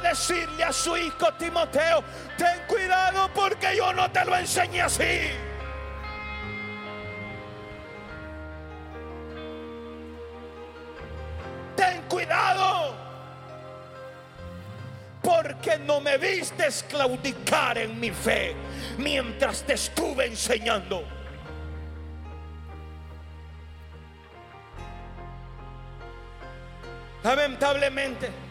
[0.00, 2.02] Decirle a su hijo Timoteo,
[2.36, 5.30] ten cuidado porque yo no te lo enseñé así.
[11.76, 12.96] Ten cuidado
[15.22, 18.56] porque no me vistes claudicar en mi fe
[18.96, 21.04] mientras te estuve enseñando.
[27.22, 28.47] Lamentablemente,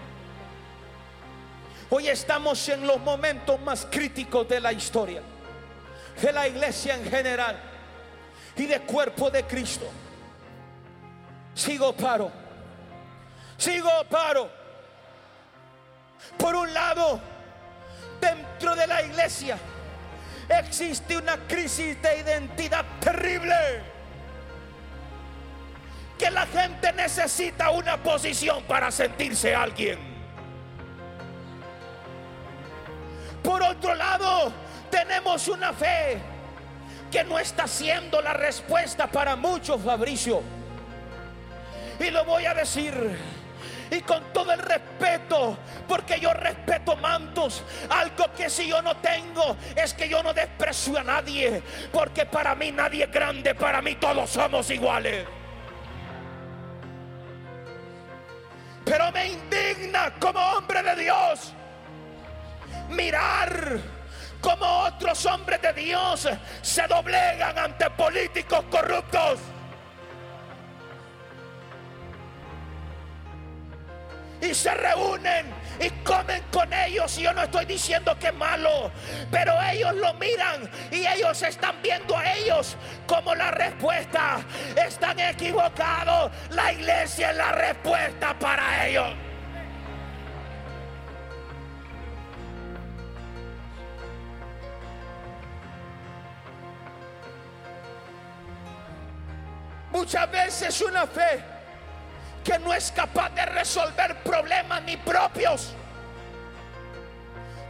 [1.89, 5.21] hoy estamos en los momentos más críticos de la historia,
[6.21, 7.57] de la iglesia en general
[8.55, 9.87] y de cuerpo de Cristo.
[11.53, 12.31] Sigo paro,
[13.57, 14.49] sigo paro.
[16.37, 17.19] Por un lado,
[18.19, 19.57] dentro de la iglesia
[20.49, 23.55] existe una crisis de identidad terrible
[26.17, 30.16] que la gente necesita una posición para sentirse alguien.
[33.47, 34.51] Por otro lado,
[34.91, 36.19] tenemos una fe
[37.09, 40.41] que no está siendo la respuesta para muchos, Fabricio.
[41.97, 42.93] Y lo voy a decir.
[43.89, 47.63] Y con todo el respeto, porque yo respeto mantos.
[47.89, 51.63] Algo que si yo no tengo es que yo no desprecio a nadie.
[51.93, 55.25] Porque para mí nadie es grande, para mí todos somos iguales.
[58.83, 61.53] Pero me indigna como hombre de Dios
[62.89, 63.79] mirar
[64.41, 66.27] como otros hombres de Dios
[66.61, 69.39] se doblegan ante políticos corruptos.
[74.41, 75.47] y se reúnen
[75.79, 77.17] y comen con ellos.
[77.17, 78.91] Y yo no estoy diciendo que es malo,
[79.31, 82.75] pero ellos lo miran y ellos están viendo a ellos
[83.05, 84.39] como la respuesta.
[84.75, 86.31] Están equivocados.
[86.51, 89.26] La iglesia es la respuesta para ellos.
[99.97, 101.43] Muchas veces una fe
[102.43, 105.73] que no es capaz de resolver problemas ni propios.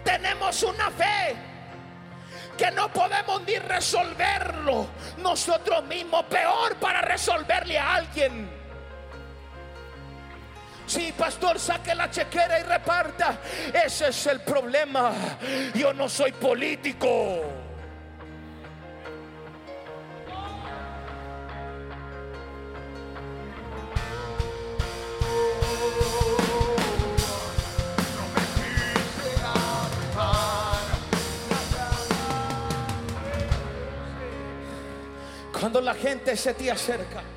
[0.04, 1.38] Tenemos una fe
[2.58, 4.88] que no podemos ni resolverlo
[5.20, 8.50] nosotros mismos, peor para resolverle a alguien.
[10.86, 13.38] Si pastor, saque la chequera y reparta.
[13.74, 15.14] Ese es el problema.
[15.74, 17.67] Yo no soy político.
[35.60, 37.37] Cuando la gente se te acerca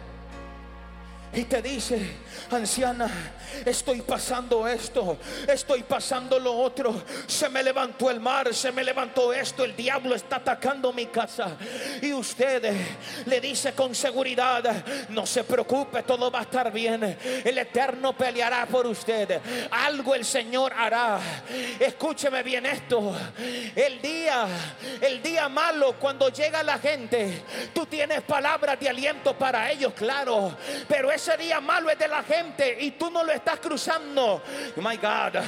[1.32, 2.00] y te dice,
[2.50, 3.08] anciana,
[3.64, 5.16] estoy pasando esto,
[5.46, 10.16] estoy pasando lo otro, se me levantó el mar, se me levantó esto, el diablo
[10.16, 11.56] está atacando mi casa.
[12.02, 12.74] Y usted
[13.26, 18.66] le dice con seguridad, no se preocupe, todo va a estar bien, el Eterno peleará
[18.66, 21.20] por usted, algo el Señor hará.
[21.78, 23.14] Escúcheme bien esto,
[23.76, 24.48] el día,
[25.00, 30.56] el día malo cuando llega la gente, tú tienes palabras de aliento para ellos, claro,
[30.88, 34.42] pero ese día malo es de la gente y tú no lo estás cruzando.
[34.76, 35.42] My God.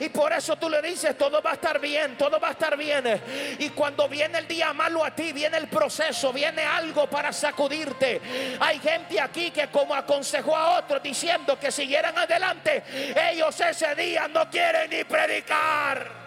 [0.00, 2.76] Y por eso tú le dices, todo va a estar bien, todo va a estar
[2.76, 3.22] bien.
[3.60, 8.20] Y cuando viene el día malo a ti, viene el proceso, viene algo para sacudirte.
[8.58, 12.82] Hay gente aquí que como aconsejó a otros diciendo que siguieran adelante,
[13.30, 16.20] ellos ese día no quieren ni predicar.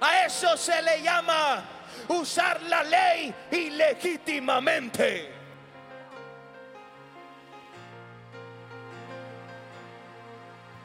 [0.00, 1.75] A eso se le llama
[2.08, 5.36] usar la ley ilegítimamente.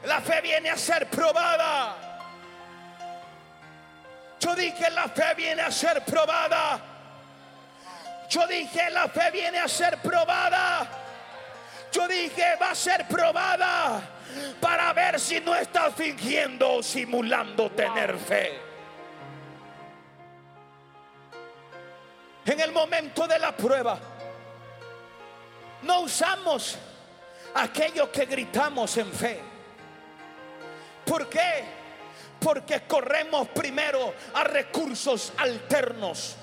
[0.04, 1.94] La fe viene a ser probada.
[4.40, 6.80] Yo dije, la fe viene a ser probada.
[8.28, 10.88] Yo dije, la fe viene a ser probada.
[11.92, 14.00] Yo dije, va a ser probada
[14.60, 18.71] para ver si no está fingiendo o simulando tener fe.
[22.44, 23.98] En el momento de la prueba,
[25.82, 26.76] no usamos
[27.54, 29.40] aquello que gritamos en fe.
[31.04, 31.64] ¿Por qué?
[32.40, 36.36] Porque corremos primero a recursos alternos.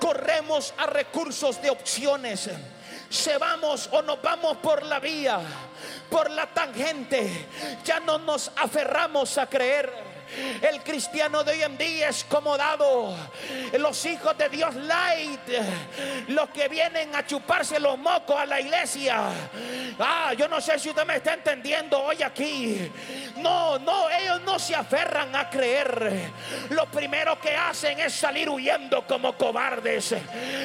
[0.00, 2.48] Corremos a recursos de opciones.
[3.10, 5.40] Se vamos o nos vamos por la vía,
[6.08, 7.48] por la tangente.
[7.84, 10.13] Ya no nos aferramos a creer
[10.60, 13.16] El cristiano de hoy en día es como dado.
[13.78, 15.40] Los hijos de Dios light,
[16.28, 19.22] los que vienen a chuparse los mocos a la iglesia.
[19.98, 22.90] Ah, yo no sé si usted me está entendiendo hoy aquí.
[23.36, 26.30] No, no, ellos no se aferran a creer.
[26.70, 30.14] Lo primero que hacen es salir huyendo como cobardes.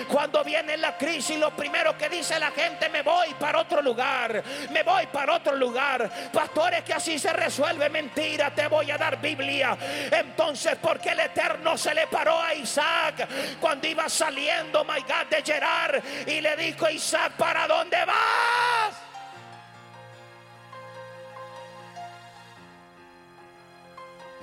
[0.07, 4.43] Cuando viene la crisis, lo primero que dice la gente, me voy para otro lugar,
[4.71, 6.09] me voy para otro lugar.
[6.31, 9.58] Pastores, que así se resuelve mentira, te voy a dar Biblia.
[10.11, 13.27] Entonces, ¿por qué el Eterno se le paró a Isaac
[13.59, 18.95] cuando iba saliendo, my God, de Gerar y le dijo, Isaac, ¿para dónde vas?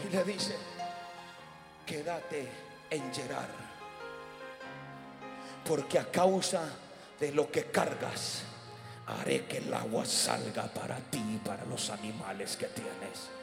[0.05, 0.57] Y le dice,
[1.87, 2.49] quédate
[2.91, 3.49] en Gerar,
[5.65, 6.63] porque a causa
[7.19, 8.43] de lo que cargas,
[9.07, 13.36] haré que el agua salga para ti y para los animales que tienes.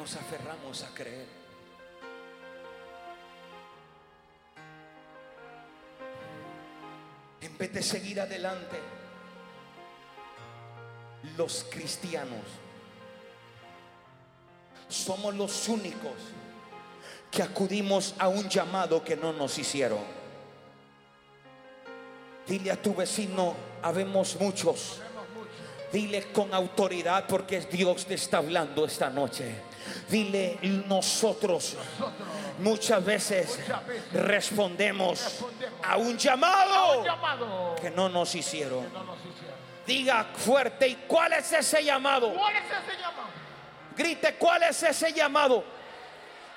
[0.00, 1.26] Nos aferramos a creer.
[7.42, 8.78] En vez de seguir adelante,
[11.36, 12.46] los cristianos
[14.88, 16.14] somos los únicos
[17.30, 20.02] que acudimos a un llamado que no nos hicieron.
[22.48, 24.98] Dile a tu vecino, habemos muchos.
[25.92, 29.69] Dile con autoridad porque Dios te está hablando esta noche.
[30.08, 30.58] Dile
[30.88, 31.76] nosotros
[32.58, 33.58] muchas veces
[34.12, 35.44] respondemos
[35.82, 38.86] a un llamado que no nos hicieron.
[39.86, 42.32] Diga fuerte, ¿y cuál es ese llamado?
[42.32, 43.28] ¿Cuál es ese llamado?
[43.96, 45.64] Grite, ¿cuál es ese llamado?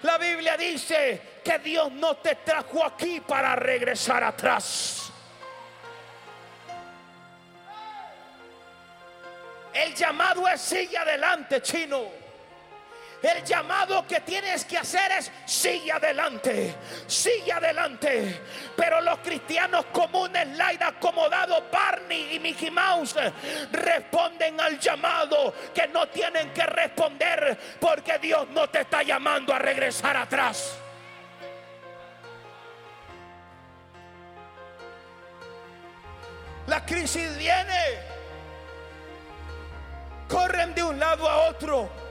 [0.04, 5.12] La Biblia dice que Dios no te trajo aquí para regresar atrás.
[9.74, 12.23] El llamado es sigue adelante, chino.
[13.24, 16.76] El llamado que tienes que hacer es sigue adelante,
[17.08, 18.42] sigue adelante.
[18.76, 23.16] Pero los cristianos comunes, Laida acomodado, Barney y Mickey Mouse,
[23.72, 29.60] responden al llamado que no tienen que responder porque Dios no te está llamando a
[29.60, 30.78] regresar atrás.
[36.68, 38.12] La crisis viene.
[40.28, 42.03] Corren de un lado a otro.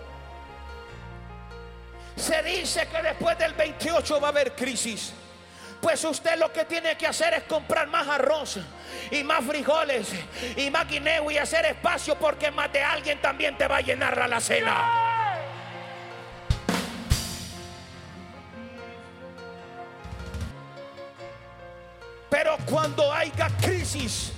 [2.22, 5.12] Se dice que después del 28 va a haber crisis.
[5.80, 8.58] Pues usted lo que tiene que hacer es comprar más arroz
[9.10, 10.06] y más frijoles
[10.56, 14.30] y más guineo y hacer espacio porque más de alguien también te va a llenar
[14.30, 14.84] la cena.
[22.30, 24.32] Pero cuando haya crisis,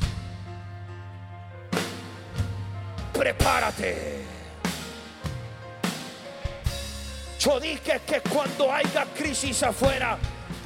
[3.12, 4.33] prepárate.
[7.44, 10.16] Yo dije que cuando haya crisis afuera,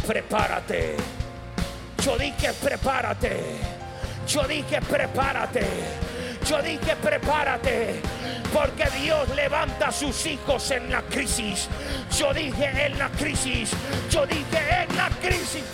[0.07, 0.95] prepárate.
[2.05, 3.43] Yo dije prepárate.
[4.29, 5.67] Yo dije prepárate.
[6.49, 8.01] Yo dije prepárate.
[8.53, 11.69] Porque Dios levanta a sus hijos en la crisis.
[12.17, 13.71] Yo dije en la crisis.
[14.09, 15.65] Yo dije en la crisis.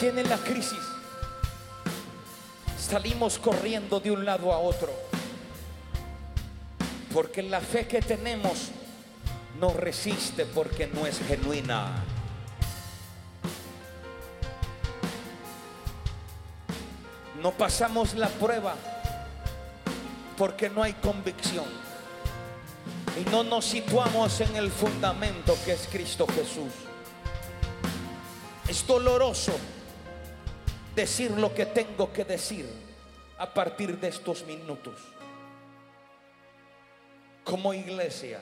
[0.00, 0.80] Así Viene la crisis.
[2.78, 4.90] Salimos corriendo de un lado a otro.
[7.12, 8.70] Porque la fe que tenemos
[9.60, 12.02] no resiste porque no es genuina.
[17.42, 18.76] No pasamos la prueba
[20.38, 21.66] porque no hay convicción.
[23.20, 26.72] Y no nos situamos en el fundamento que es Cristo Jesús.
[28.66, 29.52] Es doloroso
[30.94, 32.66] decir lo que tengo que decir
[33.38, 35.00] a partir de estos minutos.
[37.44, 38.40] Como iglesia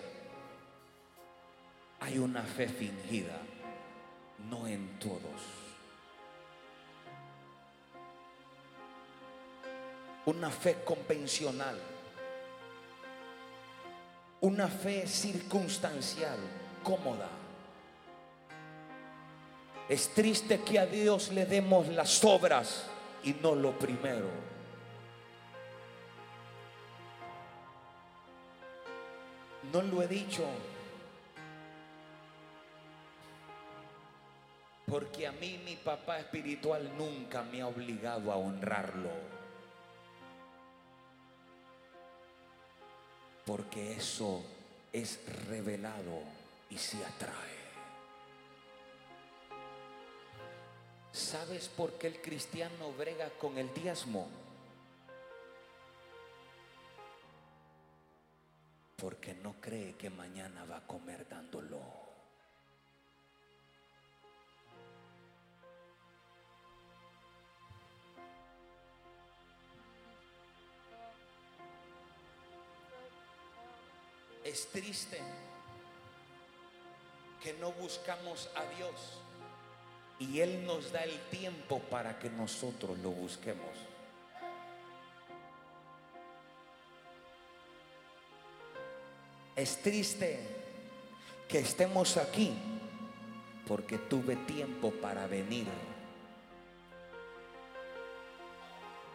[2.00, 3.38] hay una fe fingida,
[4.50, 5.58] no en todos.
[10.26, 11.78] Una fe convencional.
[14.40, 16.38] Una fe circunstancial,
[16.84, 17.28] cómoda.
[19.88, 22.84] Es triste que a Dios le demos las obras
[23.24, 24.28] y no lo primero.
[29.72, 30.44] No lo he dicho.
[34.86, 39.10] Porque a mí mi papá espiritual nunca me ha obligado a honrarlo.
[43.46, 44.42] Porque eso
[44.92, 46.20] es revelado
[46.70, 47.57] y se atrae.
[51.18, 54.28] ¿Sabes por qué el cristiano brega con el diezmo?
[58.96, 61.80] Porque no cree que mañana va a comer dándolo.
[74.44, 75.20] Es triste
[77.42, 79.18] que no buscamos a Dios
[80.18, 83.70] y Él nos da el tiempo para que nosotros lo busquemos.
[89.54, 90.40] Es triste
[91.48, 92.54] que estemos aquí
[93.66, 95.66] porque tuve tiempo para venir.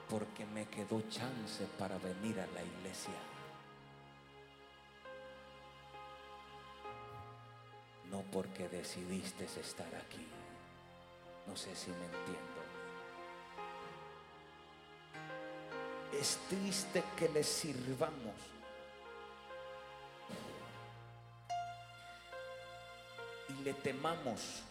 [0.10, 3.14] Porque me quedó chance para venir a la iglesia.
[8.12, 10.28] No porque decidiste estar aquí.
[11.48, 12.54] No sé si me entiendo.
[16.20, 18.36] Es triste que le sirvamos.
[23.50, 24.64] Y le temamos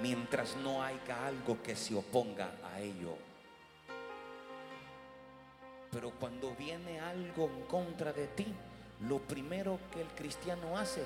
[0.00, 3.16] mientras no haya algo que se oponga a ello.
[5.90, 8.46] Pero cuando viene algo en contra de ti,
[9.08, 11.04] lo primero que el cristiano hace,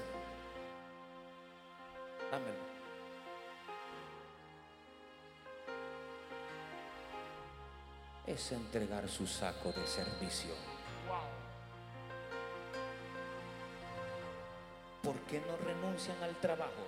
[2.30, 2.65] dámelo.
[8.52, 10.54] Entregar su saco de servicio.
[15.02, 16.84] ¿Por qué no renuncian al trabajo?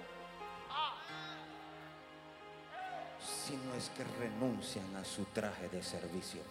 [3.19, 6.43] Si no es que renuncian a su traje de servicio.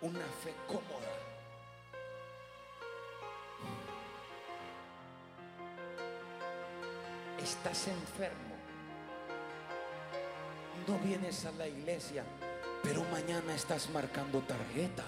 [0.00, 0.54] Una fe
[11.86, 12.24] iglesia,
[12.82, 15.04] pero mañana estás marcando tarjeta.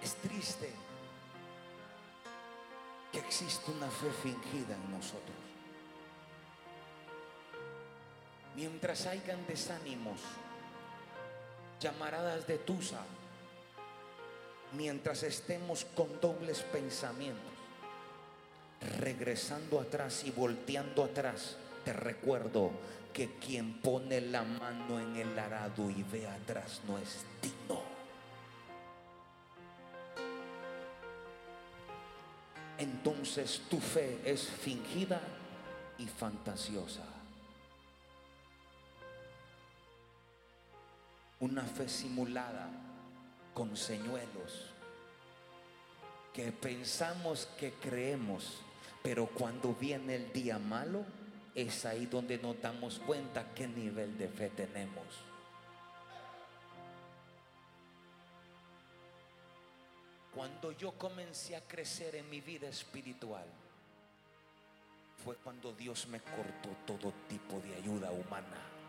[0.00, 0.72] Es triste
[3.10, 5.59] que existe una fe fingida en nosotros.
[8.60, 10.20] Mientras hayan desánimos,
[11.80, 13.00] llamaradas de tusa,
[14.76, 17.54] mientras estemos con dobles pensamientos,
[18.98, 21.56] regresando atrás y volteando atrás,
[21.86, 22.70] te recuerdo
[23.14, 27.80] que quien pone la mano en el arado y ve atrás no es digno.
[32.76, 35.22] Entonces tu fe es fingida
[35.96, 37.19] y fantasiosa.
[41.40, 42.68] Una fe simulada
[43.54, 44.70] con señuelos
[46.32, 48.60] que pensamos que creemos,
[49.02, 51.04] pero cuando viene el día malo,
[51.54, 55.04] es ahí donde nos damos cuenta qué nivel de fe tenemos.
[60.34, 63.46] Cuando yo comencé a crecer en mi vida espiritual,
[65.24, 68.79] fue cuando Dios me cortó todo tipo de ayuda humana.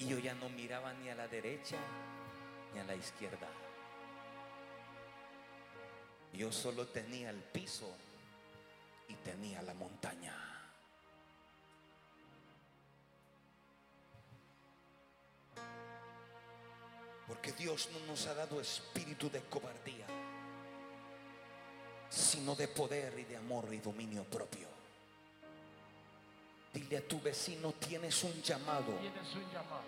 [0.00, 1.76] Y yo ya no miraba ni a la derecha
[2.72, 3.48] ni a la izquierda.
[6.32, 7.86] Yo solo tenía el piso
[9.08, 10.34] y tenía la montaña.
[17.26, 20.06] Porque Dios no nos ha dado espíritu de cobardía,
[22.08, 24.79] sino de poder y de amor y dominio propio.
[26.72, 28.92] Dile a tu vecino, tienes un llamado.
[29.00, 29.82] Tienes un llamado.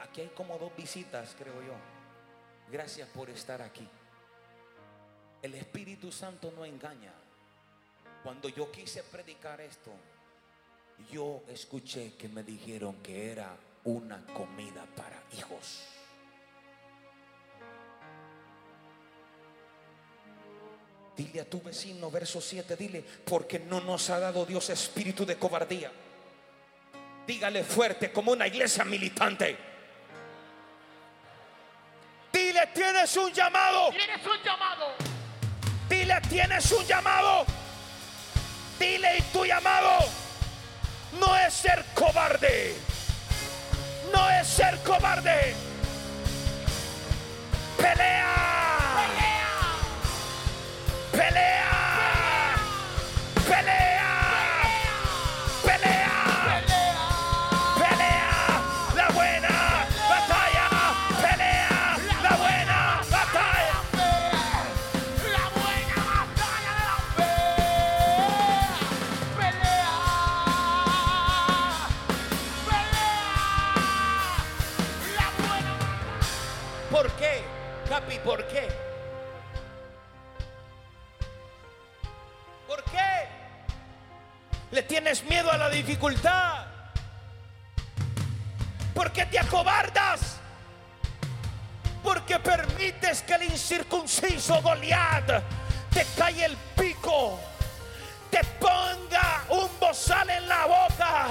[0.00, 1.74] Aquí hay como dos visitas, creo yo.
[2.70, 3.86] Gracias por estar aquí.
[5.42, 7.12] El Espíritu Santo no engaña.
[8.22, 9.92] Cuando yo quise predicar esto,
[11.12, 15.82] yo escuché que me dijeron que era una comida para hijos.
[21.16, 25.38] Dile a tu vecino, verso 7, dile, porque no nos ha dado Dios espíritu de
[25.38, 25.90] cobardía.
[27.26, 29.56] Dígale fuerte como una iglesia militante.
[32.32, 33.90] Dile, tienes un llamado.
[33.90, 34.94] Tienes un llamado.
[35.88, 37.46] Dile, tienes un llamado.
[38.78, 39.98] Dile, y tu llamado
[41.18, 42.74] no es ser cobarde.
[44.12, 45.54] No es ser cobarde.
[47.76, 48.65] Pelea.
[85.68, 86.64] La dificultad?
[88.94, 90.36] ¿Por qué te acobardas?
[92.02, 95.42] Porque permites que el incircunciso Goliat
[95.92, 97.38] te calle el pico,
[98.30, 101.26] te ponga un bozal en la boca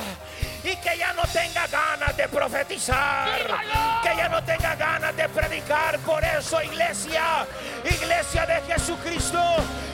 [0.63, 4.01] y que ya no tenga ganas de profetizar, ¡Dígalo!
[4.03, 5.99] que ya no tenga ganas de predicar.
[5.99, 7.45] Por eso, iglesia,
[7.83, 9.41] iglesia de Jesucristo,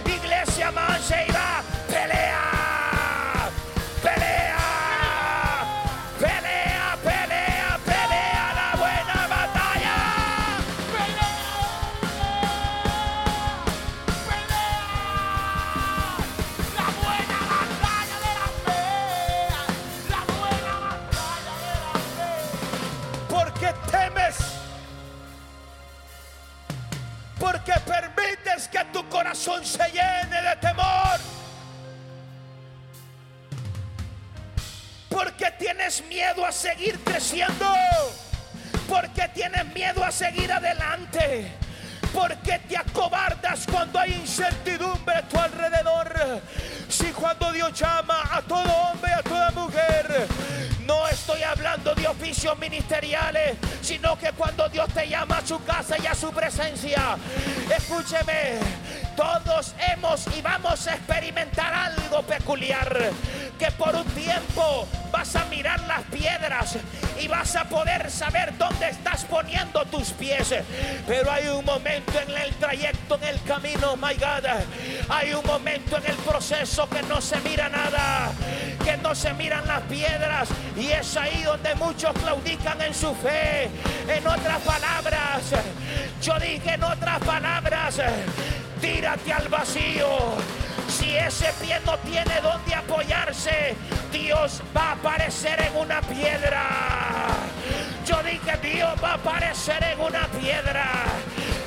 [0.05, 2.60] iglesia mancheira, pelea,
[29.43, 31.19] corazón se llene de temor.
[35.09, 37.73] Porque tienes miedo a seguir creciendo.
[38.87, 41.51] Porque tienes miedo a seguir adelante.
[42.13, 46.41] Porque te acobardas cuando hay incertidumbre a tu alrededor.
[46.89, 50.27] Si cuando Dios llama a todo hombre, a toda mujer,
[50.85, 55.95] no estoy hablando de oficios ministeriales, sino que cuando Dios te llama a su casa
[55.97, 57.17] y a su presencia,
[57.75, 58.59] escúcheme,
[59.15, 63.11] todos hemos y vamos a experimentar algo peculiar,
[63.57, 66.77] que por un tiempo vas a mirar las piedras
[67.19, 70.53] y vas a poder saber dónde estás poniendo tus pies,
[71.07, 74.47] pero hay un momento en el trayecto, en el camino, my God,
[75.09, 78.31] hay un momento en el proceso que no se mira nada,
[78.83, 80.49] que no se miran las piedras.
[80.77, 83.69] Y es ahí donde muchos claudican en su fe.
[84.07, 85.41] En otras palabras,
[86.21, 87.97] yo dije en otras palabras,
[88.81, 90.07] tírate al vacío.
[90.89, 93.75] Si ese pie no tiene donde apoyarse,
[94.11, 96.63] Dios va a aparecer en una piedra.
[98.05, 100.85] Yo dije, Dios va a aparecer en una piedra.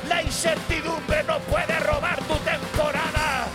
[0.07, 3.47] La incertidumbre no puede robar tu temporada.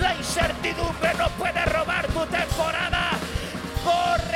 [0.00, 3.10] La incertidumbre no puede robar tu temporada.
[3.82, 4.35] Corre,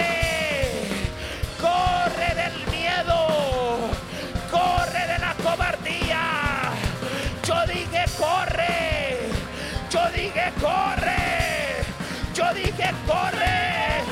[12.40, 14.02] yo dije, corre.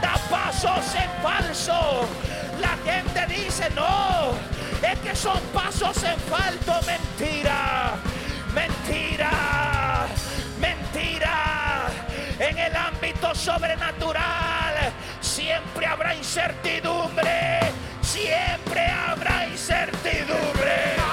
[0.00, 2.08] Da pasos en falso.
[2.60, 4.32] La gente dice, no,
[4.82, 6.74] es que son pasos en falso.
[6.86, 7.94] Mentira,
[8.54, 10.06] mentira,
[10.58, 11.86] mentira.
[12.38, 17.60] En el ámbito sobrenatural siempre habrá incertidumbre,
[18.02, 21.03] siempre habrá incertidumbre.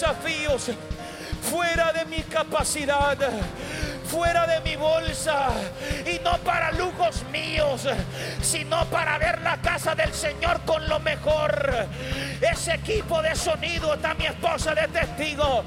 [0.00, 0.70] Desafíos
[1.42, 3.18] fuera de mi capacidad,
[4.06, 5.48] fuera de mi bolsa
[6.06, 7.86] y no para lujos míos,
[8.40, 11.86] sino para ver la casa del Señor con lo mejor.
[12.40, 15.64] Ese equipo de sonido está mi esposa de testigo.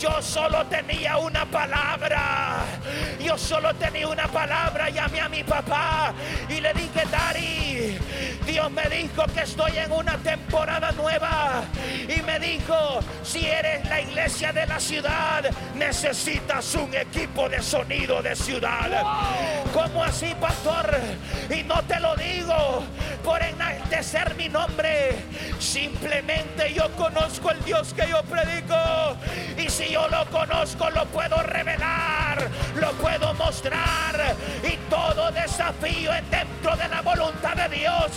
[0.00, 2.64] Yo solo tenía una palabra.
[3.20, 4.88] Yo solo tenía una palabra.
[4.88, 6.14] Llamé a mi papá
[6.48, 7.98] y le dije, Dari,
[8.46, 11.64] Dios me dijo que estoy en una temporada nueva.
[12.08, 18.22] Y me dijo, si eres la iglesia de la ciudad, necesitas un equipo de sonido
[18.22, 18.90] de ciudad.
[19.72, 20.98] ¿Cómo así, pastor?
[21.50, 22.84] Y no te lo digo
[23.24, 25.16] por enaltecer mi nombre.
[25.58, 28.76] Simplemente yo conozco el Dios que yo predico.
[29.56, 32.23] Y si yo lo conozco, lo puedo revelar,
[32.76, 34.36] lo puedo mostrar.
[34.62, 38.10] Y todo desafío es dentro de la voluntad de Dios.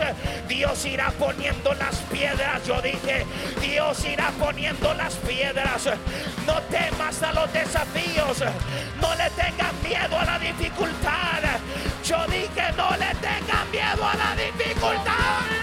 [0.47, 2.65] Dios irá poniendo las piedras.
[2.65, 3.25] Yo dije,
[3.61, 5.85] Dios irá poniendo las piedras.
[6.45, 8.43] No temas a los desafíos.
[9.01, 11.59] No le tengas miedo a la dificultad.
[12.03, 15.56] Yo dije, no le tengan miedo a la dificultad.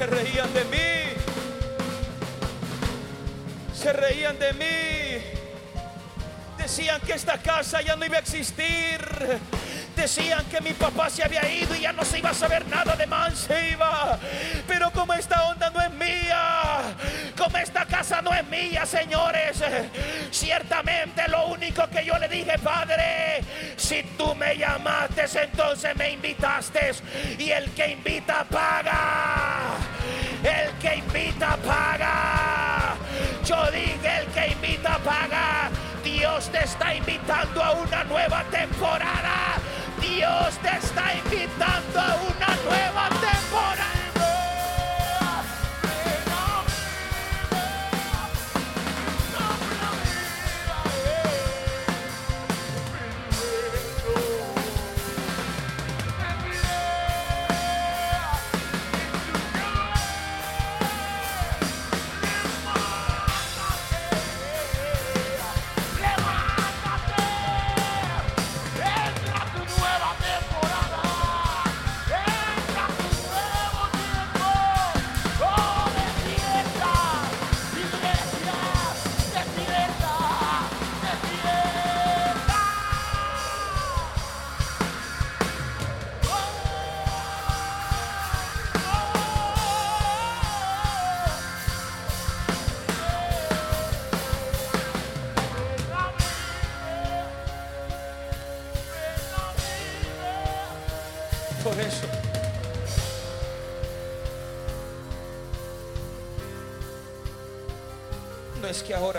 [0.00, 0.78] Se reían de mí.
[3.74, 5.22] Se reían de mí.
[6.56, 8.98] Decían que esta casa ya no iba a existir.
[9.94, 12.96] Decían que mi papá se había ido y ya no se iba a saber nada
[12.96, 14.18] de Manseiva.
[14.66, 16.80] Pero como esta onda no es mía,
[17.40, 19.62] como esta casa no es mía, señores,
[20.30, 23.40] ciertamente lo único que yo le dije, Padre,
[23.78, 26.92] si tú me llamaste, entonces me invitaste.
[27.38, 29.70] Y el que invita paga.
[30.44, 32.94] El que invita paga.
[33.46, 35.70] Yo dije, el que invita paga.
[36.04, 39.56] Dios te está invitando a una nueva temporada.
[39.98, 43.49] Dios te está invitando a una nueva temporada.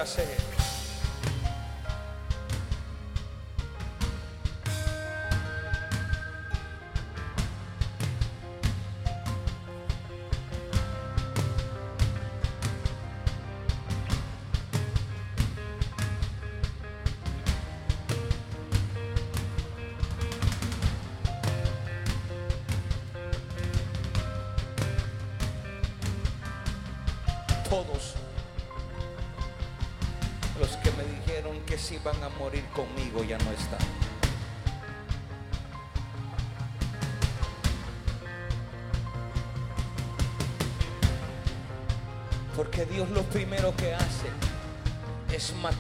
[0.04, 0.41] Es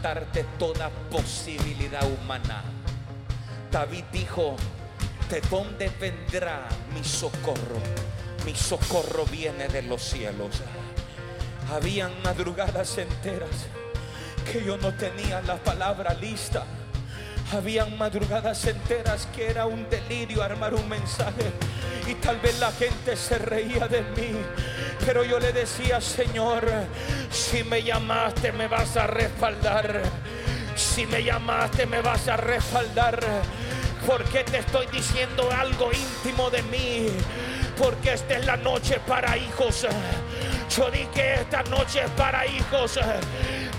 [0.01, 2.63] es matarte toda posibilidad humana.
[3.71, 4.55] David dijo,
[5.29, 7.79] ¿de dónde vendrá mi socorro?
[8.45, 10.61] Mi socorro viene de los cielos.
[11.71, 13.67] Habían madrugadas enteras
[14.51, 16.65] que yo no tenía la palabra lista.
[17.53, 21.51] Habían madrugadas enteras que era un delirio armar un mensaje.
[22.07, 24.33] Y tal vez la gente se reía de mí.
[25.11, 26.65] Pero yo le decía, Señor,
[27.29, 30.03] si me llamaste me vas a respaldar.
[30.73, 33.19] Si me llamaste me vas a respaldar.
[34.07, 37.07] Porque te estoy diciendo algo íntimo de mí.
[37.77, 39.85] Porque esta es la noche para hijos.
[40.77, 42.97] Yo dije esta noche es para hijos.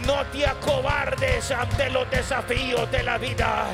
[0.07, 3.69] No te acobardes ante los desafíos de la vida.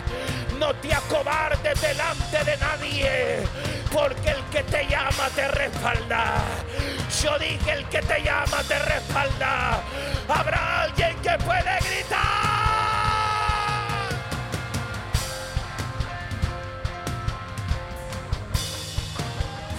[0.60, 3.38] No te acobardes delante de nadie.
[3.92, 6.34] Porque el que te llama te respalda.
[7.22, 9.80] Yo dije el que te llama te respalda.
[10.28, 12.48] Habrá alguien que puede gritar.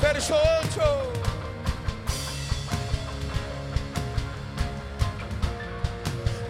[0.02, 1.14] Verso 8.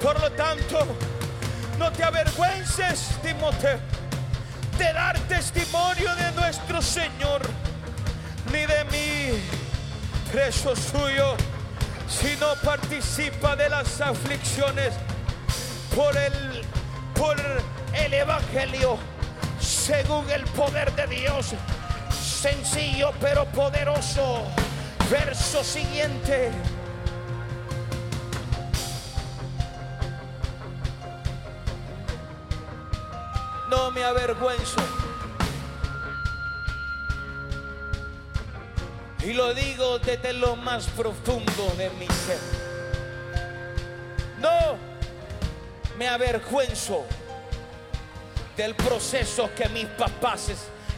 [0.01, 0.87] Por lo tanto,
[1.77, 3.79] no te avergüences, Timoteo,
[4.77, 7.41] de dar testimonio de nuestro Señor,
[8.51, 8.65] ni
[10.31, 11.35] preso suyo,
[12.07, 14.93] sino participa de las aflicciones
[15.95, 16.61] por el,
[17.13, 17.37] por
[17.93, 18.97] el Evangelio,
[19.59, 21.53] según el poder de Dios,
[22.11, 24.43] sencillo pero poderoso.
[25.09, 26.51] Verso siguiente.
[33.69, 35.08] No me avergüenzo.
[39.29, 42.39] Y lo digo desde lo más profundo de mi ser.
[44.41, 44.75] No
[45.99, 47.05] me avergüenzo
[48.57, 50.47] del proceso que mis papás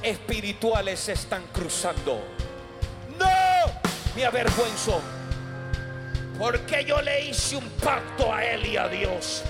[0.01, 2.23] espirituales están cruzando.
[3.19, 3.27] No
[4.15, 5.01] me avergüenzo
[6.39, 9.43] porque yo le hice un pacto a él y a Dios.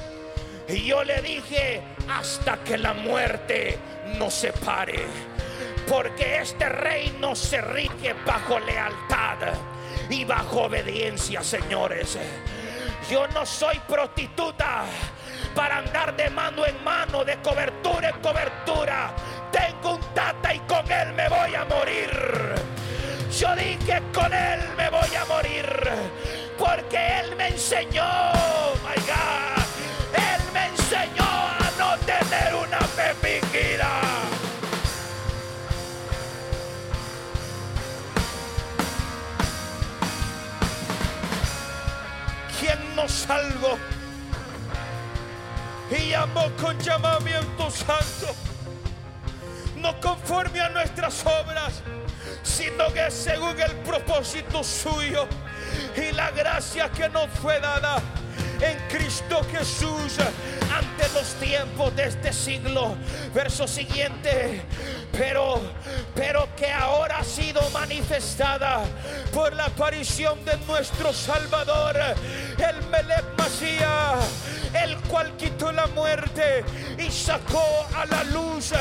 [0.68, 3.78] Y yo le dije, hasta que la muerte
[4.18, 5.06] nos separe.
[5.92, 9.40] Porque este reino se rige bajo lealtad
[10.10, 12.18] y bajo obediencia, señores.
[13.10, 14.86] Yo no soy prostituta
[15.54, 19.14] para andar de mano en mano, de cobertura en cobertura.
[19.52, 22.56] Tengo un tata y con él me voy a morir.
[23.38, 25.66] Yo dije con él me voy a morir.
[26.58, 28.32] Porque él me enseñó,
[28.82, 29.62] my God.
[30.16, 31.21] Él me enseñó
[43.02, 43.78] ¿Quién nos salvó?
[45.90, 48.36] Y llamó con llamamiento santo.
[49.76, 51.82] No conforme a nuestras obras,
[52.44, 55.28] sino que según el propósito suyo
[55.96, 58.00] y la gracia que nos fue dada
[58.62, 60.18] en Cristo Jesús
[60.74, 62.96] ante los tiempos de este siglo.
[63.34, 64.62] Verso siguiente,
[65.12, 65.60] pero,
[66.16, 68.84] pero que ahora ha sido manifestada
[69.34, 74.26] por la aparición de nuestro Salvador, el Melech Masías,
[74.74, 76.64] el cual quitó la muerte
[76.98, 77.64] y sacó
[77.96, 78.74] a la luz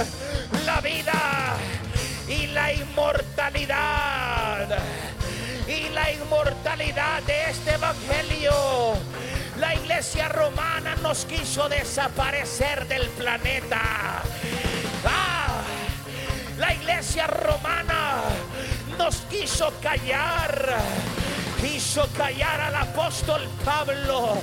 [0.67, 1.57] la vida
[2.29, 4.69] y la inmortalidad.
[5.71, 8.53] Y la inmortalidad de este evangelio.
[9.57, 13.81] La iglesia romana nos quiso desaparecer del planeta.
[15.05, 15.63] Ah,
[16.59, 18.21] la iglesia romana
[18.99, 20.75] nos quiso callar.
[21.61, 24.41] Quiso callar al apóstol Pablo.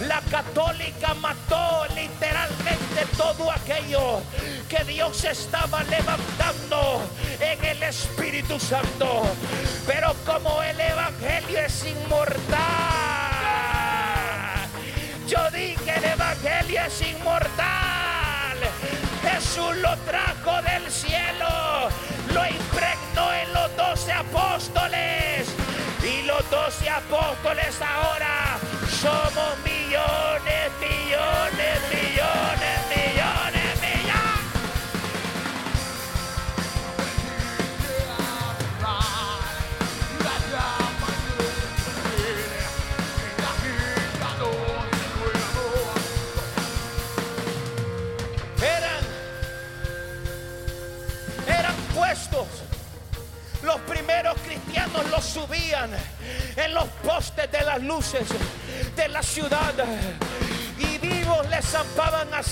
[0.00, 4.20] La católica mató literalmente todo aquello
[4.68, 7.02] que Dios estaba levantando
[7.40, 9.22] en el Espíritu Santo.
[9.86, 12.58] Pero como el Evangelio es inmortal,
[15.26, 18.58] yo dije el Evangelio es inmortal.
[19.22, 21.88] Jesús lo trajo del cielo,
[22.32, 25.57] lo impregnó en los doce apóstoles.
[26.38, 28.58] Los doce apóstoles ahora
[29.00, 30.70] somos millones,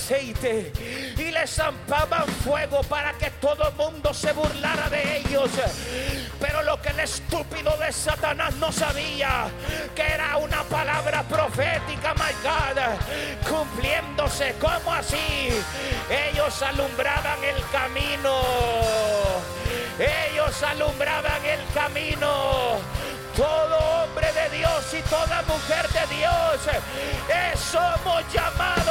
[0.08, 5.50] y les zampaban fuego para que todo el mundo se burlara de ellos.
[6.38, 9.48] Pero lo que el estúpido de Satanás no sabía,
[9.96, 14.54] que era una palabra profética, my God, cumpliéndose.
[14.60, 15.48] como así?
[16.08, 18.40] Ellos alumbraban el camino.
[19.98, 22.78] Ellos alumbraban el camino.
[23.36, 26.76] Todo hombre de Dios y toda mujer de Dios
[27.28, 28.85] eh, somos llamados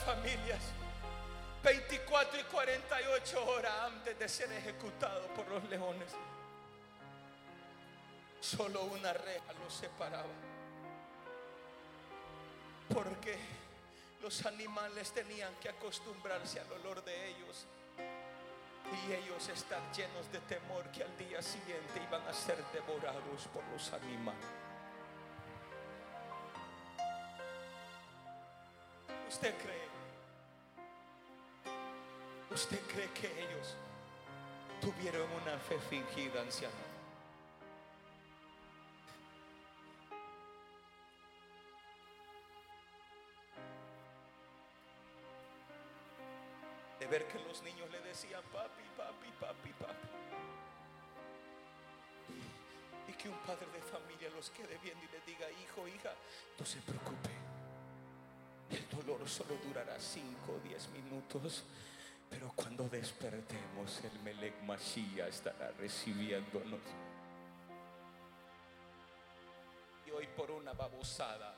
[0.00, 0.60] familias
[1.62, 6.12] 24 y 48 horas antes de ser ejecutados por los leones.
[8.40, 10.24] Solo una reja los separaba.
[12.92, 13.38] Porque
[14.22, 17.66] los animales tenían que acostumbrarse al olor de ellos.
[19.06, 23.62] Y ellos están llenos de temor que al día siguiente iban a ser devorados por
[23.64, 24.46] los animales.
[29.28, 29.89] ¿Usted cree?
[32.50, 33.76] ¿Usted cree que ellos
[34.80, 36.74] tuvieron una fe fingida, anciano?
[46.98, 50.08] De ver que los niños le decían papi, papi, papi, papi.
[53.06, 56.12] Y que un padre de familia los quede viendo y le diga, hijo, hija,
[56.58, 57.30] no se preocupe.
[58.70, 61.64] El dolor solo durará 5 o 10 minutos.
[62.30, 66.80] Pero cuando despertemos, el Melech Mashiach estará recibiéndonos.
[70.06, 71.54] Y hoy por una babosada,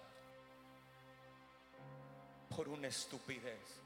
[2.56, 3.82] por una estupidez,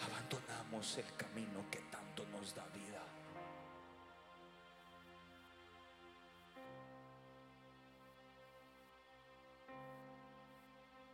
[0.00, 3.02] abandonamos el camino que tanto nos da vida.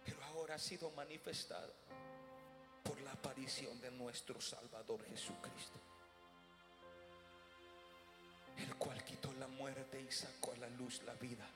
[0.05, 1.75] Pero ahora ha sido manifestado
[2.83, 5.79] por la aparición de nuestro Salvador Jesucristo,
[8.57, 11.47] el cual quitó la muerte y sacó a la luz la vida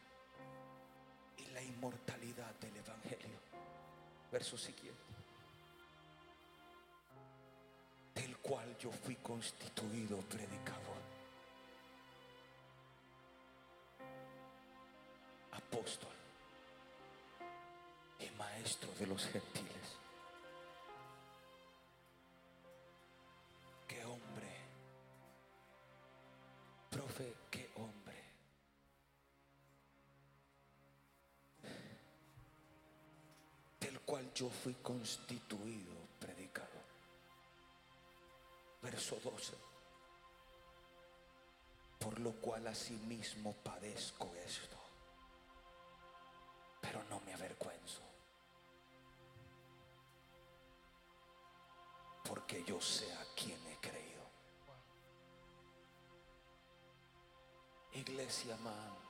[1.39, 3.39] y la inmortalidad del Evangelio.
[4.31, 5.01] Verso siguiente.
[8.17, 11.01] Del cual yo fui constituido predicador,
[15.53, 16.17] apóstol
[18.21, 19.82] y maestro de los gentiles.
[34.43, 36.83] Yo fui constituido predicador.
[38.83, 39.55] Verso 12.
[42.01, 44.77] Por lo cual asimismo padezco esto.
[46.81, 48.03] Pero no me avergüenzo.
[52.25, 54.27] Porque yo sé a quién he creído.
[57.93, 59.02] Iglesia man,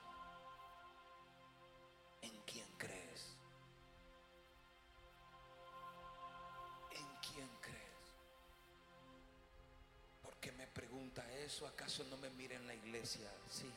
[11.53, 13.29] eso, ¿acaso no me mira en la iglesia?
[13.47, 13.71] Sí.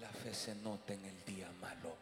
[0.00, 1.96] La fe se nota en el día malo.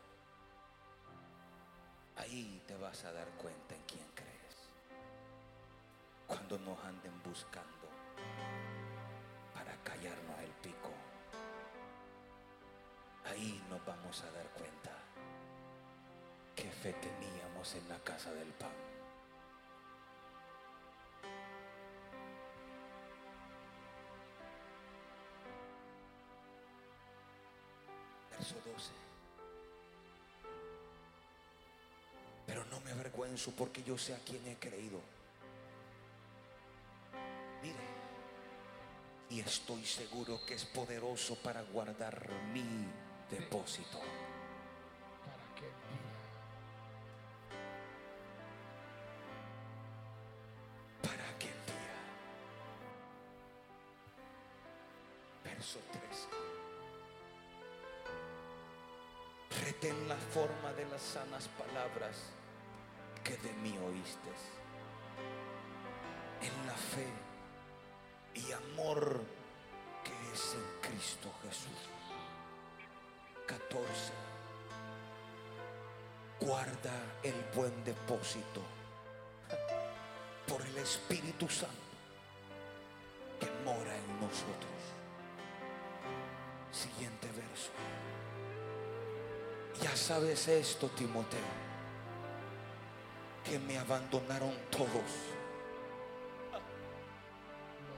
[2.16, 4.56] Ahí te vas a dar cuenta en quién crees.
[6.26, 7.88] Cuando nos anden buscando
[9.54, 10.90] para callarnos el pico.
[13.26, 14.90] Ahí nos vamos a dar cuenta
[16.56, 18.95] qué fe teníamos en la casa del pan.
[28.76, 28.90] Verso 12.
[32.46, 35.00] Pero no me avergüenzo porque yo sé a quién he creído.
[37.62, 37.74] Mire,
[39.30, 42.86] y estoy seguro que es poderoso para guardar mi
[43.30, 44.00] depósito.
[61.06, 62.16] Sanas palabras
[63.22, 64.30] que de mí oíste.
[66.42, 67.08] En la fe
[68.34, 69.22] y amor
[70.04, 71.80] que es en Cristo Jesús.
[73.46, 74.12] 14.
[76.40, 76.92] Guarda
[77.22, 78.60] el buen depósito
[80.48, 81.74] por el Espíritu Santo
[83.40, 84.80] que mora en nosotros.
[86.72, 87.70] Siguiente verso.
[89.82, 91.38] Ya sabes esto, Timoteo,
[93.44, 95.36] que me abandonaron todos.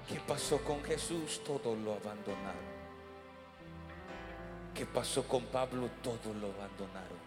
[0.09, 1.43] ¿Qué pasó con Jesús?
[1.45, 2.79] Todos lo abandonaron.
[4.75, 5.89] ¿Qué pasó con Pablo?
[6.03, 7.19] Todos lo abandonaron.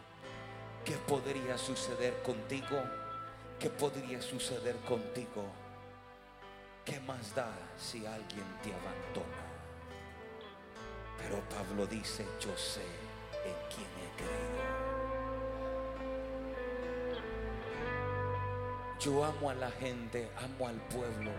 [0.83, 2.81] ¿Qué podría suceder contigo?
[3.59, 5.45] ¿Qué podría suceder contigo?
[6.83, 9.45] ¿Qué más da si alguien te abandona?
[11.19, 13.10] Pero Pablo dice, yo sé
[13.45, 14.61] en quién he creído.
[18.99, 21.31] Yo amo a la gente, amo al pueblo.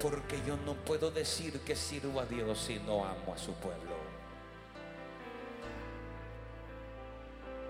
[0.00, 3.96] Porque yo no puedo decir que sirvo a Dios si no amo a su pueblo.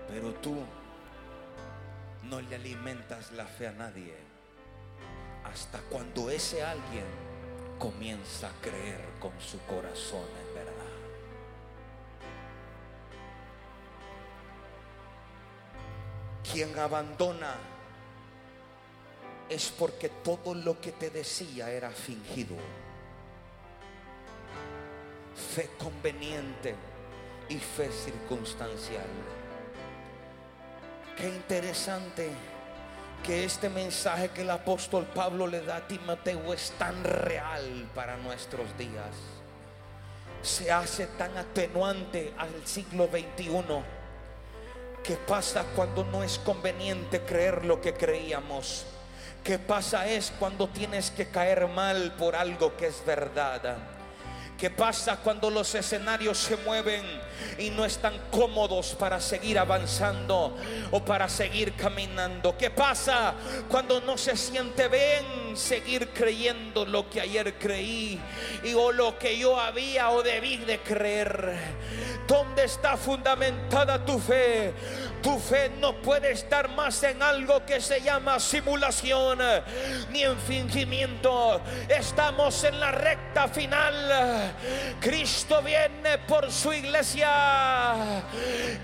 [0.07, 0.57] Pero tú
[2.23, 4.15] no le alimentas la fe a nadie
[5.45, 7.05] hasta cuando ese alguien
[7.77, 10.25] comienza a creer con su corazón
[16.51, 17.55] Quien abandona
[19.49, 22.55] es porque todo lo que te decía era fingido.
[25.55, 26.75] Fe conveniente
[27.49, 29.07] y fe circunstancial.
[31.17, 32.29] Qué interesante
[33.23, 38.17] que este mensaje que el apóstol Pablo le da a Timoteo es tan real para
[38.17, 39.13] nuestros días.
[40.41, 43.98] Se hace tan atenuante al siglo XXI.
[45.03, 48.85] ¿Qué pasa cuando no es conveniente creer lo que creíamos?
[49.43, 53.77] ¿Qué pasa es cuando tienes que caer mal por algo que es verdad?
[54.59, 57.01] ¿Qué pasa cuando los escenarios se mueven
[57.57, 60.53] y no están cómodos para seguir avanzando
[60.91, 62.57] o para seguir caminando?
[62.57, 63.35] ¿Qué pasa
[63.69, 68.19] cuando no se siente bien seguir creyendo lo que ayer creí
[68.61, 71.55] y o lo que yo había o debí de creer?
[72.27, 74.73] ¿Dónde está fundamentada tu fe?
[75.21, 79.39] Tu fe no puede estar más en algo que se llama simulación
[80.11, 81.61] ni en fingimiento.
[81.89, 84.53] Estamos en la recta final.
[85.01, 87.95] Cristo viene por su iglesia.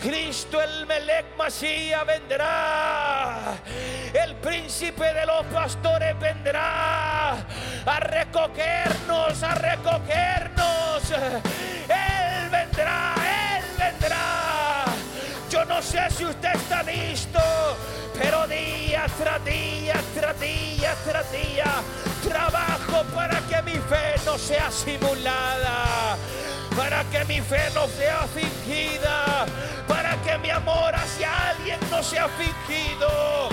[0.02, 3.56] Cristo el Melech Masía vendrá.
[4.14, 7.34] El príncipe de los pastores vendrá
[7.86, 11.12] a recogernos, a recogernos.
[11.12, 13.25] Él vendrá.
[15.76, 17.42] No sé si usted está listo,
[18.18, 21.66] pero día tras día, tras día, tras día,
[22.24, 26.16] trabajo para que mi fe no sea simulada,
[26.78, 29.46] para que mi fe no sea fingida,
[29.86, 33.50] para que mi amor hacia alguien no sea fingido.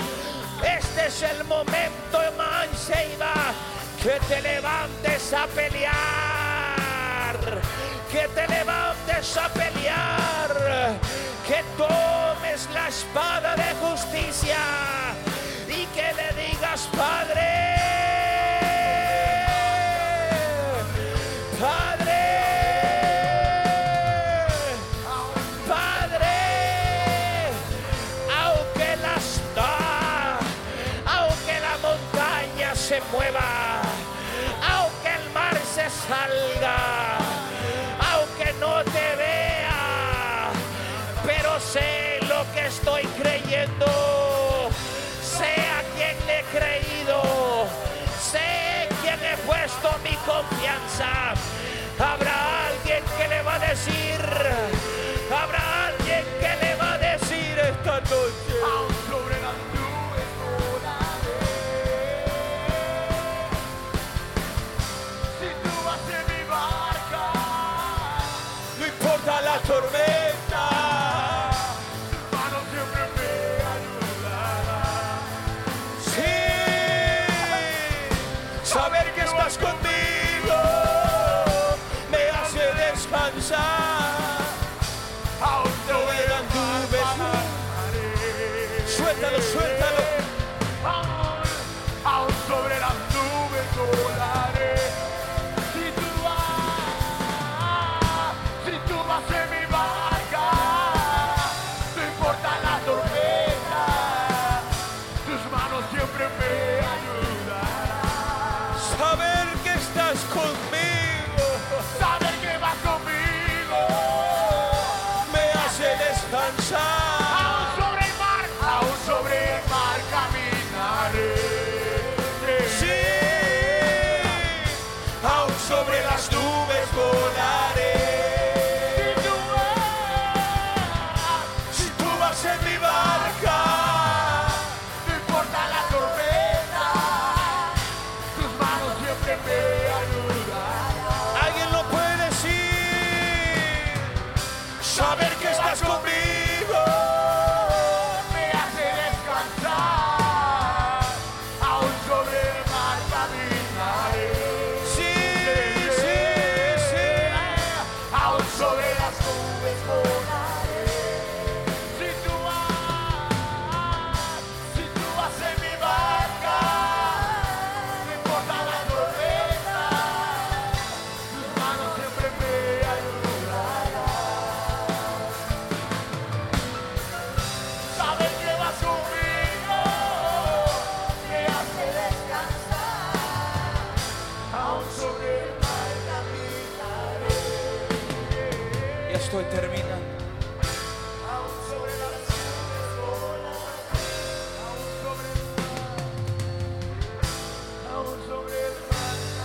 [0.63, 3.33] Este es el momento, Manseiba,
[4.01, 5.91] que te levantes a pelear,
[8.09, 10.95] que te levantes a pelear,
[11.47, 14.57] que tomes la espada de justicia
[15.67, 17.75] y que le digas, Padre,
[21.59, 22.21] Padre,
[25.67, 26.37] Padre,
[28.43, 30.39] aunque las da,
[31.05, 33.81] aunque la montaña se mueva,
[34.61, 36.92] aunque el mar se salga,
[43.53, 44.69] estoy creyendo,
[45.21, 47.21] sé a quién le he creído,
[48.19, 51.33] sé quién he puesto mi confianza.
[51.99, 54.19] Habrá alguien que le va a decir,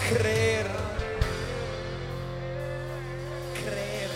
[0.09, 0.67] Creer.
[3.53, 4.11] Creer.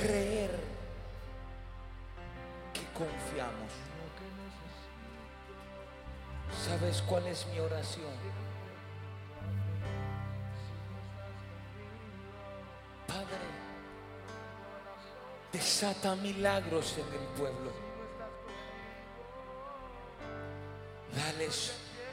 [0.00, 0.50] Creer
[2.72, 3.70] que confiamos.
[6.66, 8.10] ¿Sabes cuál es mi oración?
[13.06, 13.46] Padre,
[15.52, 17.85] desata milagros en el pueblo.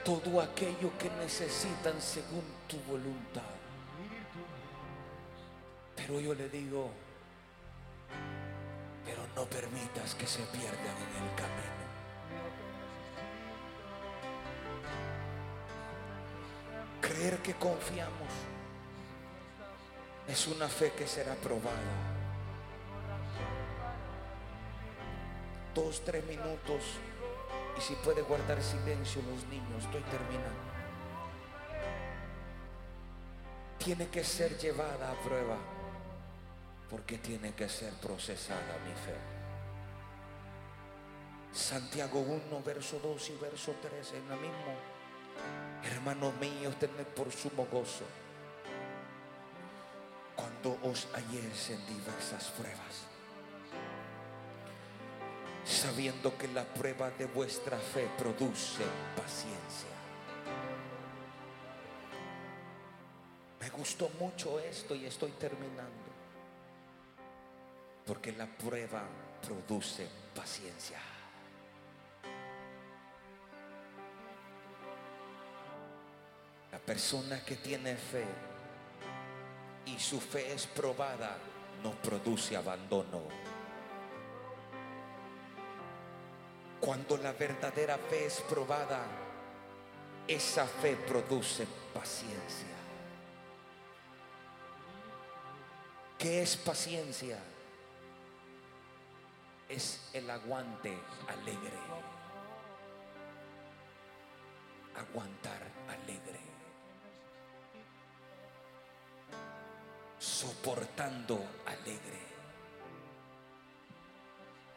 [0.03, 3.41] Todo aquello que necesitan según tu voluntad.
[5.95, 6.89] Pero yo le digo,
[9.05, 11.83] pero no permitas que se pierdan en el camino.
[17.01, 18.31] Creer que confiamos
[20.27, 21.77] es una fe que será probada.
[25.73, 26.83] Dos, tres minutos.
[27.77, 30.73] Y si puede guardar silencio los niños, estoy terminando.
[33.77, 35.57] Tiene que ser llevada a prueba
[36.89, 39.15] porque tiene que ser procesada mi fe.
[41.51, 44.73] Santiago 1, verso 2 y verso 3 en la misma.
[45.83, 48.05] Hermanos míos, tened por sumo gozo
[50.35, 53.05] cuando os halléis en diversas pruebas,
[55.65, 58.83] sabiendo que la prueba de vuestra fe produce
[59.15, 59.89] paciencia.
[63.59, 66.11] Me gustó mucho esto y estoy terminando,
[68.05, 69.03] porque la prueba
[69.41, 70.99] produce paciencia.
[76.71, 78.25] La persona que tiene fe
[79.85, 81.37] y su fe es probada,
[81.83, 83.42] no produce abandono.
[86.83, 89.05] Cuando la verdadera fe es probada,
[90.27, 92.75] esa fe produce paciencia.
[96.19, 97.39] ¿Qué es paciencia?
[99.69, 100.93] Es el aguante
[101.29, 101.79] alegre.
[104.97, 106.41] Aguantar alegre.
[110.19, 111.35] soportando
[111.65, 112.19] alegre.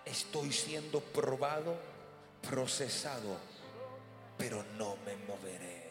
[0.05, 1.77] Estoy siendo probado,
[2.49, 3.39] procesado,
[4.39, 5.91] pero no me moveré.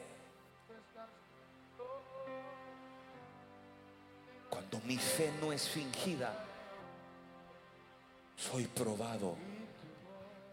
[4.50, 6.34] Cuando mi fe no es fingida,
[8.38, 9.36] soy probado,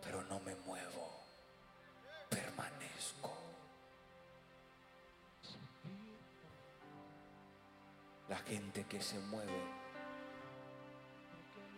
[0.02, 1.20] pero no me muevo,
[2.28, 3.32] permanezco.
[8.28, 9.60] La gente que se mueve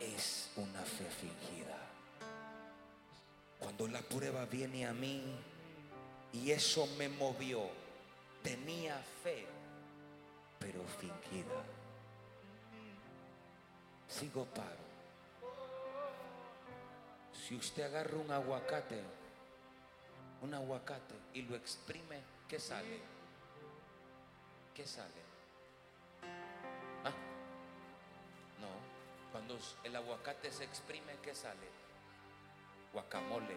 [0.00, 1.93] es una fe fingida.
[3.76, 5.20] Cuando la prueba viene a mí
[6.32, 7.68] y eso me movió,
[8.40, 9.48] tenía fe,
[10.60, 11.64] pero fingida.
[14.06, 14.84] Sigo paro.
[17.32, 19.02] Si usted agarra un aguacate,
[20.42, 23.00] un aguacate y lo exprime, ¿qué sale?
[24.72, 25.20] ¿Qué sale?
[27.02, 27.10] ¿Ah?
[28.60, 31.83] No, cuando el aguacate se exprime, ¿qué sale?
[32.94, 33.56] Guacamole.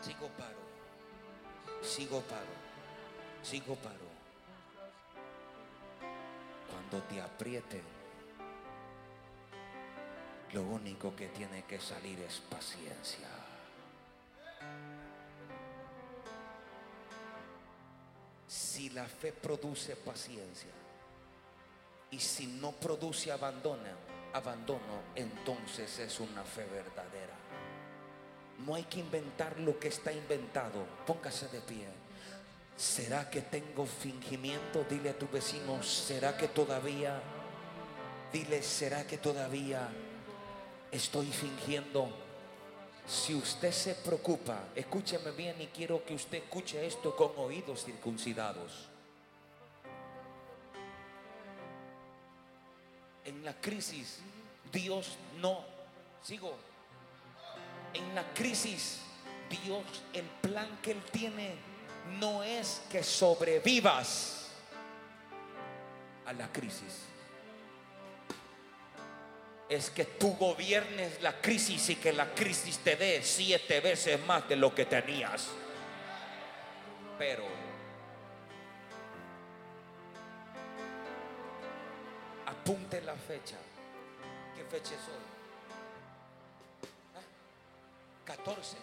[0.00, 2.54] Sigo paro, sigo paro,
[3.42, 4.06] sigo paro.
[6.70, 7.82] Cuando te aprieten,
[10.52, 13.26] lo único que tiene que salir es paciencia.
[18.46, 20.70] Si la fe produce paciencia
[22.12, 27.34] y si no produce abandono, abandono, entonces es una fe verdadera.
[28.64, 30.84] No hay que inventar lo que está inventado.
[31.06, 31.86] Póngase de pie.
[32.76, 34.84] ¿Será que tengo fingimiento?
[34.88, 37.20] Dile a tu vecino, ¿será que todavía?
[38.32, 39.88] Dile, ¿será que todavía
[40.90, 42.10] estoy fingiendo?
[43.06, 48.95] Si usted se preocupa, escúcheme bien y quiero que usted escuche esto con oídos circuncidados.
[53.46, 54.18] La crisis,
[54.72, 55.64] Dios no,
[56.20, 56.56] sigo,
[57.94, 59.02] en la crisis,
[59.48, 61.54] Dios, el plan que Él tiene
[62.18, 64.50] no es que sobrevivas
[66.26, 67.04] a la crisis.
[69.68, 74.48] es que tú gobiernes la crisis y que la crisis te dé siete veces más
[74.48, 75.48] de lo que tenías.
[77.18, 77.44] Pero
[82.66, 83.54] apunte la fecha.
[84.56, 85.22] ¿Qué fecha es hoy?
[87.14, 87.20] ¿Ah?
[88.24, 88.76] 14.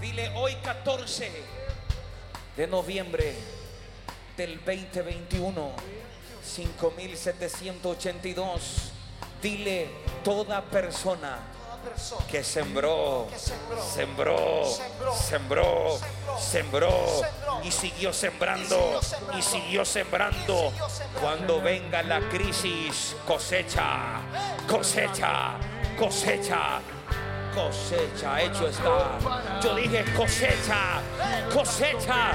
[0.00, 1.32] Dile hoy 14
[2.56, 3.34] de noviembre
[4.36, 5.72] del 2021,
[6.44, 8.92] 5782.
[9.42, 9.88] Dile
[10.22, 11.40] toda persona
[12.30, 13.26] que sembró,
[13.94, 14.64] sembró,
[15.14, 15.98] sembró,
[16.38, 16.90] sembró
[17.62, 19.00] y siguió sembrando
[19.38, 20.72] y siguió sembrando.
[21.20, 24.20] Cuando venga la crisis, cosecha,
[24.68, 25.54] cosecha,
[25.98, 26.80] cosecha.
[27.54, 29.60] Cosecha, hecho está.
[29.62, 31.00] Yo dije cosecha,
[31.52, 32.32] cosecha.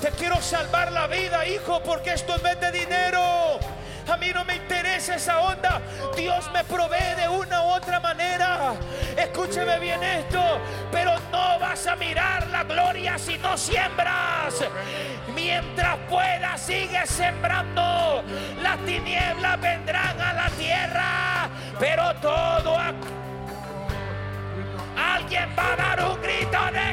[0.00, 3.60] Te quiero salvar la vida, hijo, porque esto es de dinero.
[4.08, 5.80] A mí no me interesa esa onda.
[6.16, 8.74] Dios me provee de una u otra manera.
[9.16, 10.40] Escúcheme bien esto.
[10.90, 14.64] Pero no vas a mirar la gloria si no siembras.
[15.34, 18.22] Mientras puedas, sigue sembrando.
[18.62, 21.48] Las tinieblas vendrán a la tierra.
[21.78, 22.76] Pero todo.
[24.96, 26.85] Alguien va a dar un grito de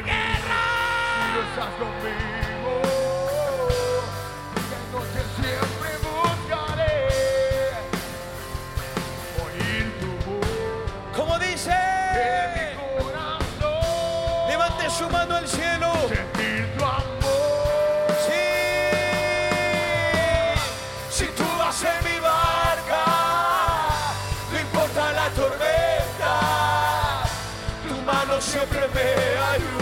[29.04, 29.73] siempre me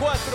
[0.00, 0.29] 4.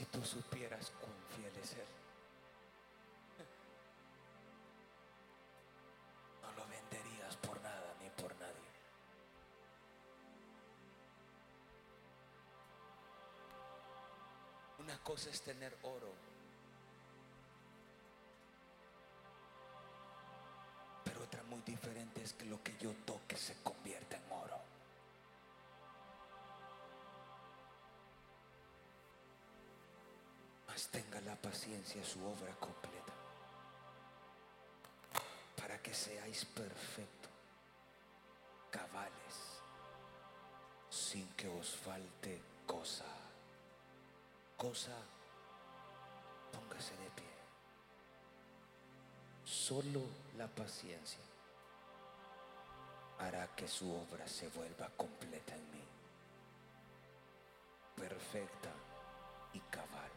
[0.00, 1.84] Si tú supieras cuán fiel es Él.
[6.40, 8.70] No lo venderías por nada ni por nadie.
[14.78, 16.14] Una cosa es tener oro.
[21.04, 24.79] Pero otra muy diferente es que lo que yo toque se convierta en oro.
[31.30, 33.12] La paciencia su obra completa.
[35.56, 37.30] Para que seáis perfectos,
[38.68, 39.36] cabales,
[40.90, 43.04] sin que os falte cosa.
[44.56, 44.96] Cosa,
[46.52, 47.34] póngase de pie.
[49.44, 50.02] Solo
[50.36, 51.24] la paciencia
[53.20, 55.84] hará que su obra se vuelva completa en mí.
[57.94, 58.72] perfecta
[59.52, 60.09] y cabal.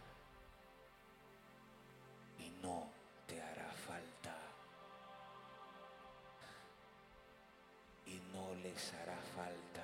[8.91, 9.81] Hará falta.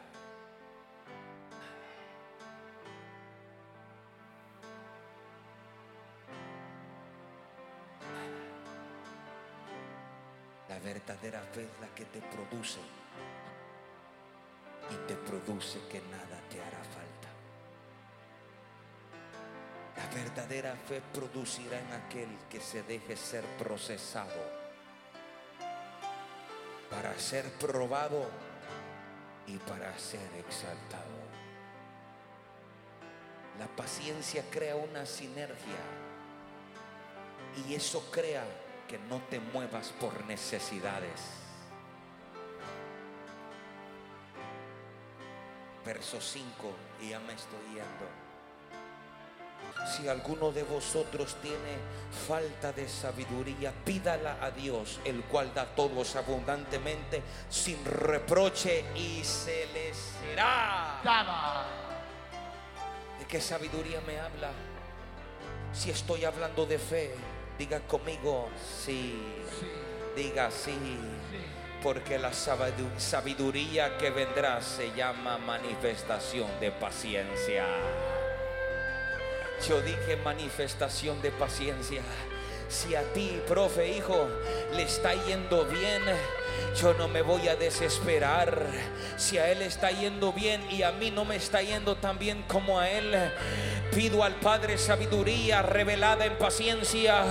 [10.67, 12.79] La verdadera fe es la que te produce
[14.91, 17.29] y te produce que nada te hará falta.
[19.97, 24.59] La verdadera fe producirá en aquel que se deje ser procesado
[26.89, 28.48] para ser probado
[29.49, 31.03] y para ser exaltado.
[33.57, 35.79] La paciencia crea una sinergia
[37.67, 38.45] y eso crea
[38.87, 41.19] que no te muevas por necesidades.
[45.85, 46.45] Verso 5,
[47.01, 48.28] y ya me estoy yendo.
[49.85, 51.77] Si alguno de vosotros tiene
[52.27, 59.23] falta de sabiduría, pídala a Dios, el cual da a todos abundantemente, sin reproche, y
[59.23, 61.01] se les será.
[61.03, 61.65] Dada.
[63.19, 64.51] ¿De qué sabiduría me habla?
[65.73, 67.15] Si estoy hablando de fe,
[67.57, 68.49] diga conmigo,
[68.85, 69.21] sí.
[69.59, 69.71] Sí,
[70.15, 70.71] Diga sí.
[70.71, 70.97] sí.
[71.81, 77.65] Porque la sabidu- sabiduría que vendrá se llama manifestación de paciencia.
[79.67, 82.01] Yo dije manifestación de paciencia.
[82.69, 84.27] Si a ti, profe, hijo,
[84.75, 86.03] le está yendo bien,
[86.79, 88.67] yo no me voy a desesperar.
[89.17, 92.43] Si a él está yendo bien y a mí no me está yendo tan bien
[92.43, 93.15] como a él,
[93.91, 97.23] pido al Padre sabiduría revelada en paciencia.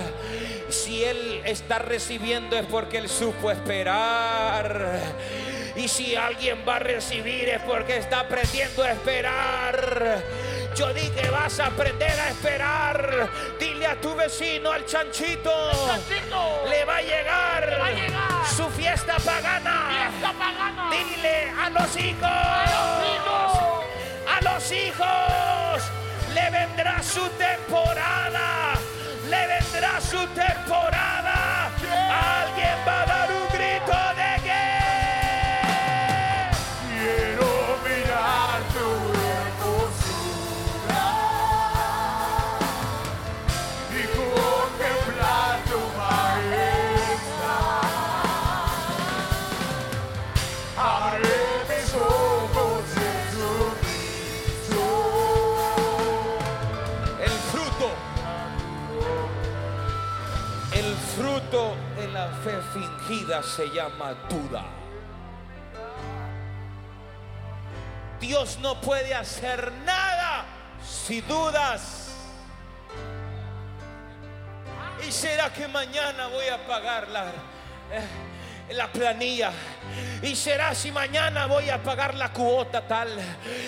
[0.67, 4.99] Si él está recibiendo es porque él supo esperar.
[5.77, 10.21] Y si alguien va a recibir es porque está aprendiendo a esperar.
[10.75, 13.29] Yo dije, vas a aprender a esperar.
[13.59, 15.51] Dile a tu vecino, al chanchito,
[15.87, 16.63] Chanchito.
[16.69, 18.47] le va a llegar, va a llegar.
[18.55, 19.89] su fiesta pagana.
[19.89, 20.89] Fiesta pagana.
[20.91, 22.29] Dile a los hijos,
[23.13, 23.85] hijos.
[24.27, 25.83] a los hijos,
[26.33, 28.73] le vendrá su temporada,
[29.29, 31.28] le vendrá su temporada.
[63.43, 64.65] Se llama duda.
[68.19, 70.45] Dios no puede hacer nada
[70.85, 72.07] si dudas.
[75.07, 77.25] ¿Y será que mañana voy a pagar la,
[77.91, 78.28] eh,
[78.71, 79.51] la planilla?
[80.21, 83.09] ¿Y será si mañana voy a pagar la cuota tal?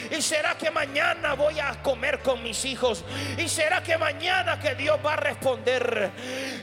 [0.09, 3.03] ¿Y será que mañana voy a comer con mis hijos?
[3.37, 6.11] ¿Y será que mañana que Dios va a responder?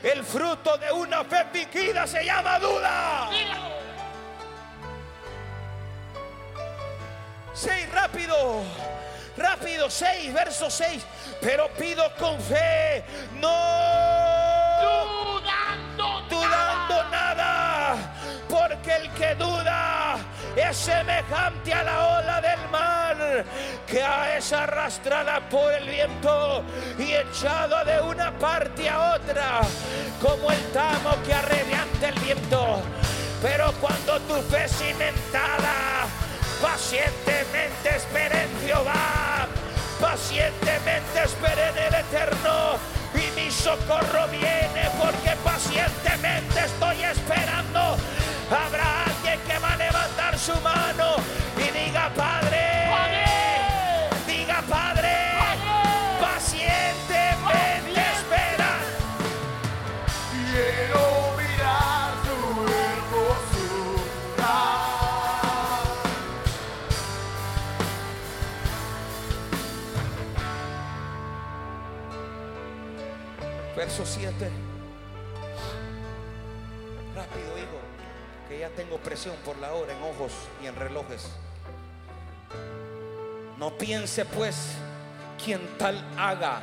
[0.02, 3.31] El fruto de una fe fingida se llama duda.
[7.55, 8.62] Seis, rápido.
[9.36, 11.02] Rápido, 6, verso 6.
[11.40, 13.05] Pero pido con fe,
[13.35, 14.18] no
[20.73, 22.99] semejante a la ola del mar
[23.86, 24.03] que
[24.36, 26.62] es arrastrada por el viento
[26.99, 29.61] y echada de una parte a otra,
[30.20, 32.82] como el tamo que arrebianta el viento.
[33.40, 36.07] Pero cuando tu fe cimentada,
[36.61, 39.47] pacientemente espera en Jehová,
[40.01, 42.77] pacientemente espera en el Eterno
[43.15, 47.97] y mi socorro viene porque pacientemente estoy esperando.
[48.51, 49.07] Habrá
[50.49, 51.38] levantar
[79.19, 80.31] presión por la hora en ojos
[80.62, 81.28] y en relojes.
[83.57, 84.74] No piense pues
[85.43, 86.61] quien tal haga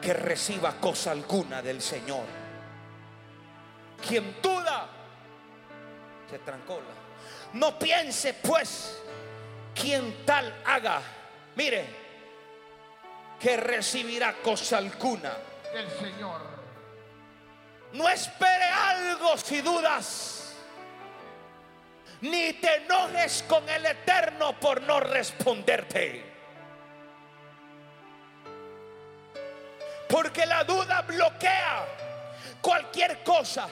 [0.00, 2.24] que reciba cosa alguna del Señor.
[4.08, 4.86] Quien duda,
[6.30, 6.76] se trancó.
[6.76, 8.98] la- No piense pues
[9.74, 11.02] quien tal haga.
[11.54, 11.84] Mire,
[13.38, 15.34] que recibirá cosa alguna.
[15.74, 16.40] del Señor.
[17.92, 20.40] No espere algo si dudas.
[22.24, 26.24] Ni te enojes con el Eterno por no responderte.
[30.08, 31.84] Porque la duda bloquea
[32.62, 33.68] cualquier cosa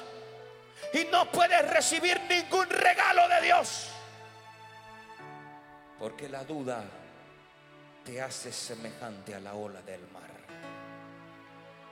[0.93, 3.89] y no puedes recibir ningún regalo de Dios.
[5.99, 6.85] Porque la duda
[8.05, 10.31] te hace semejante a la ola del mar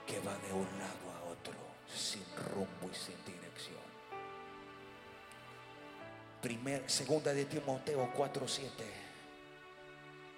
[0.05, 1.55] que va de un lado a otro
[1.91, 2.23] sin
[2.53, 3.90] rumbo y sin dirección.
[6.41, 8.83] Primer, segunda de Timoteo 4:7.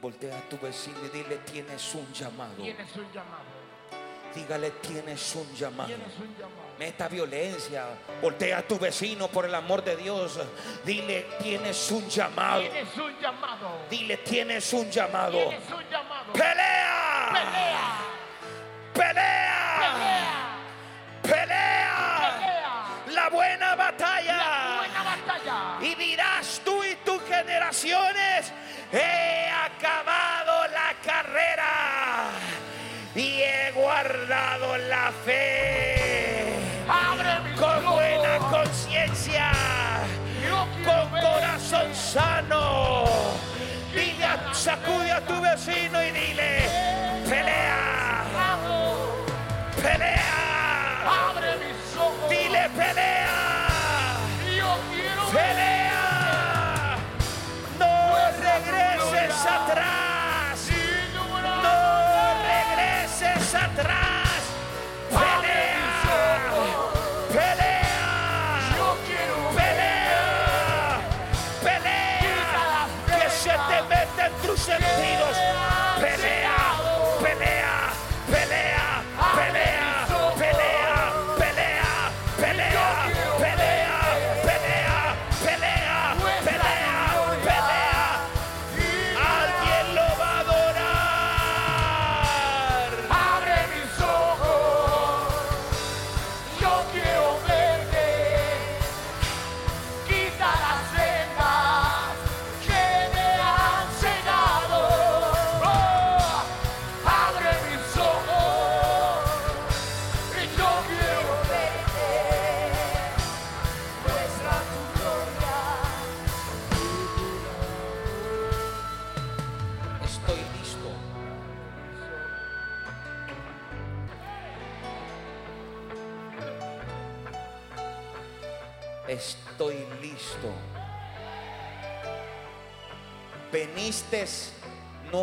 [0.01, 2.55] Voltea a tu vecino y dile, tienes un llamado.
[2.55, 3.63] Tienes un llamado.
[4.35, 5.87] Dígale, tienes un llamado.
[5.87, 6.75] Tienes un llamado.
[6.77, 7.85] Meta violencia.
[8.21, 10.39] Voltea a tu vecino por el amor de Dios.
[10.83, 12.61] Dile, tienes un llamado.
[12.61, 13.69] Tienes un llamado.
[13.89, 15.37] Dile, tienes un llamado.
[15.37, 16.33] Tienes un llamado.
[16.33, 17.29] Pelea.
[17.33, 18.01] Pelea.
[18.93, 19.52] Pelea.
[27.85, 32.29] He acabado la carrera
[33.15, 36.55] y he guardado la fe.
[37.59, 39.51] Con buena conciencia,
[40.85, 43.03] con corazón sano.
[43.93, 46.59] Dile, a- sacude a tu vecino y dile,
[47.29, 47.92] pelea,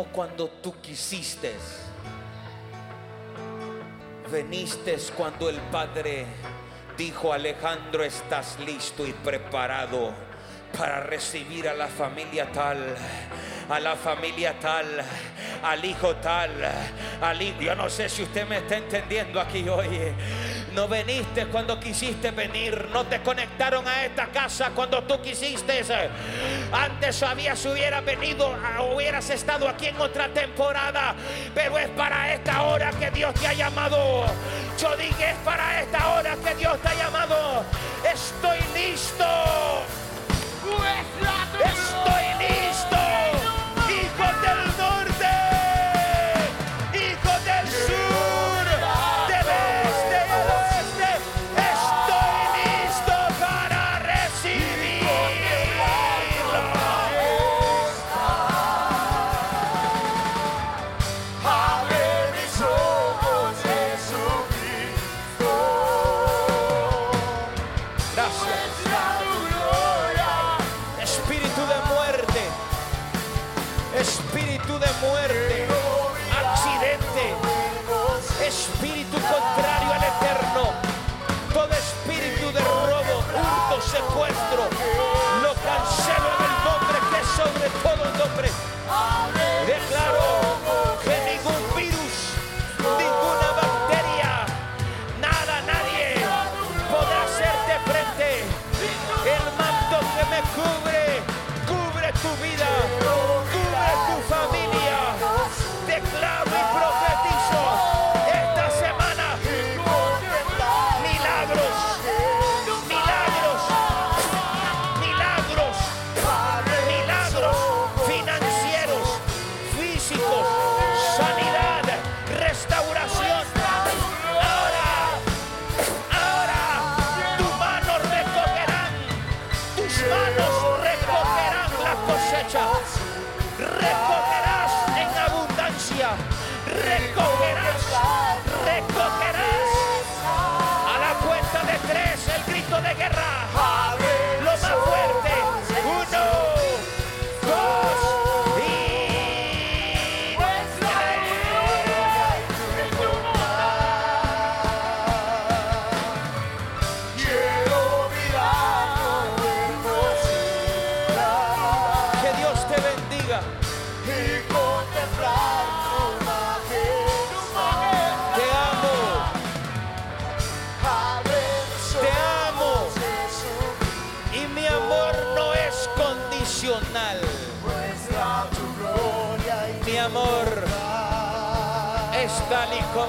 [0.05, 1.53] cuando tú quisiste.
[4.31, 6.25] Veniste cuando el Padre
[6.97, 10.13] dijo, Alejandro, estás listo y preparado
[10.77, 12.95] para recibir a la familia tal,
[13.69, 14.85] a la familia tal,
[15.63, 16.51] al hijo tal,
[17.21, 17.61] al hijo.
[17.61, 20.13] Yo no sé si usted me está entendiendo aquí hoy.
[20.73, 25.83] No veniste cuando quisiste venir, no te conectaron a esta casa cuando tú quisiste.
[26.71, 28.55] Antes habías hubiera venido,
[28.93, 31.13] hubieras estado aquí en otra temporada,
[31.53, 34.25] pero es para esta hora que Dios te ha llamado.
[34.79, 37.65] Yo dije, es para esta hora que Dios te ha llamado.
[38.09, 39.25] Estoy listo.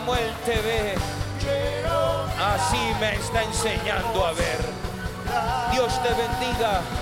[0.05, 0.95] como Él te ve,
[2.39, 4.59] así me está enseñando a ver.
[5.73, 7.02] Dios te bendiga.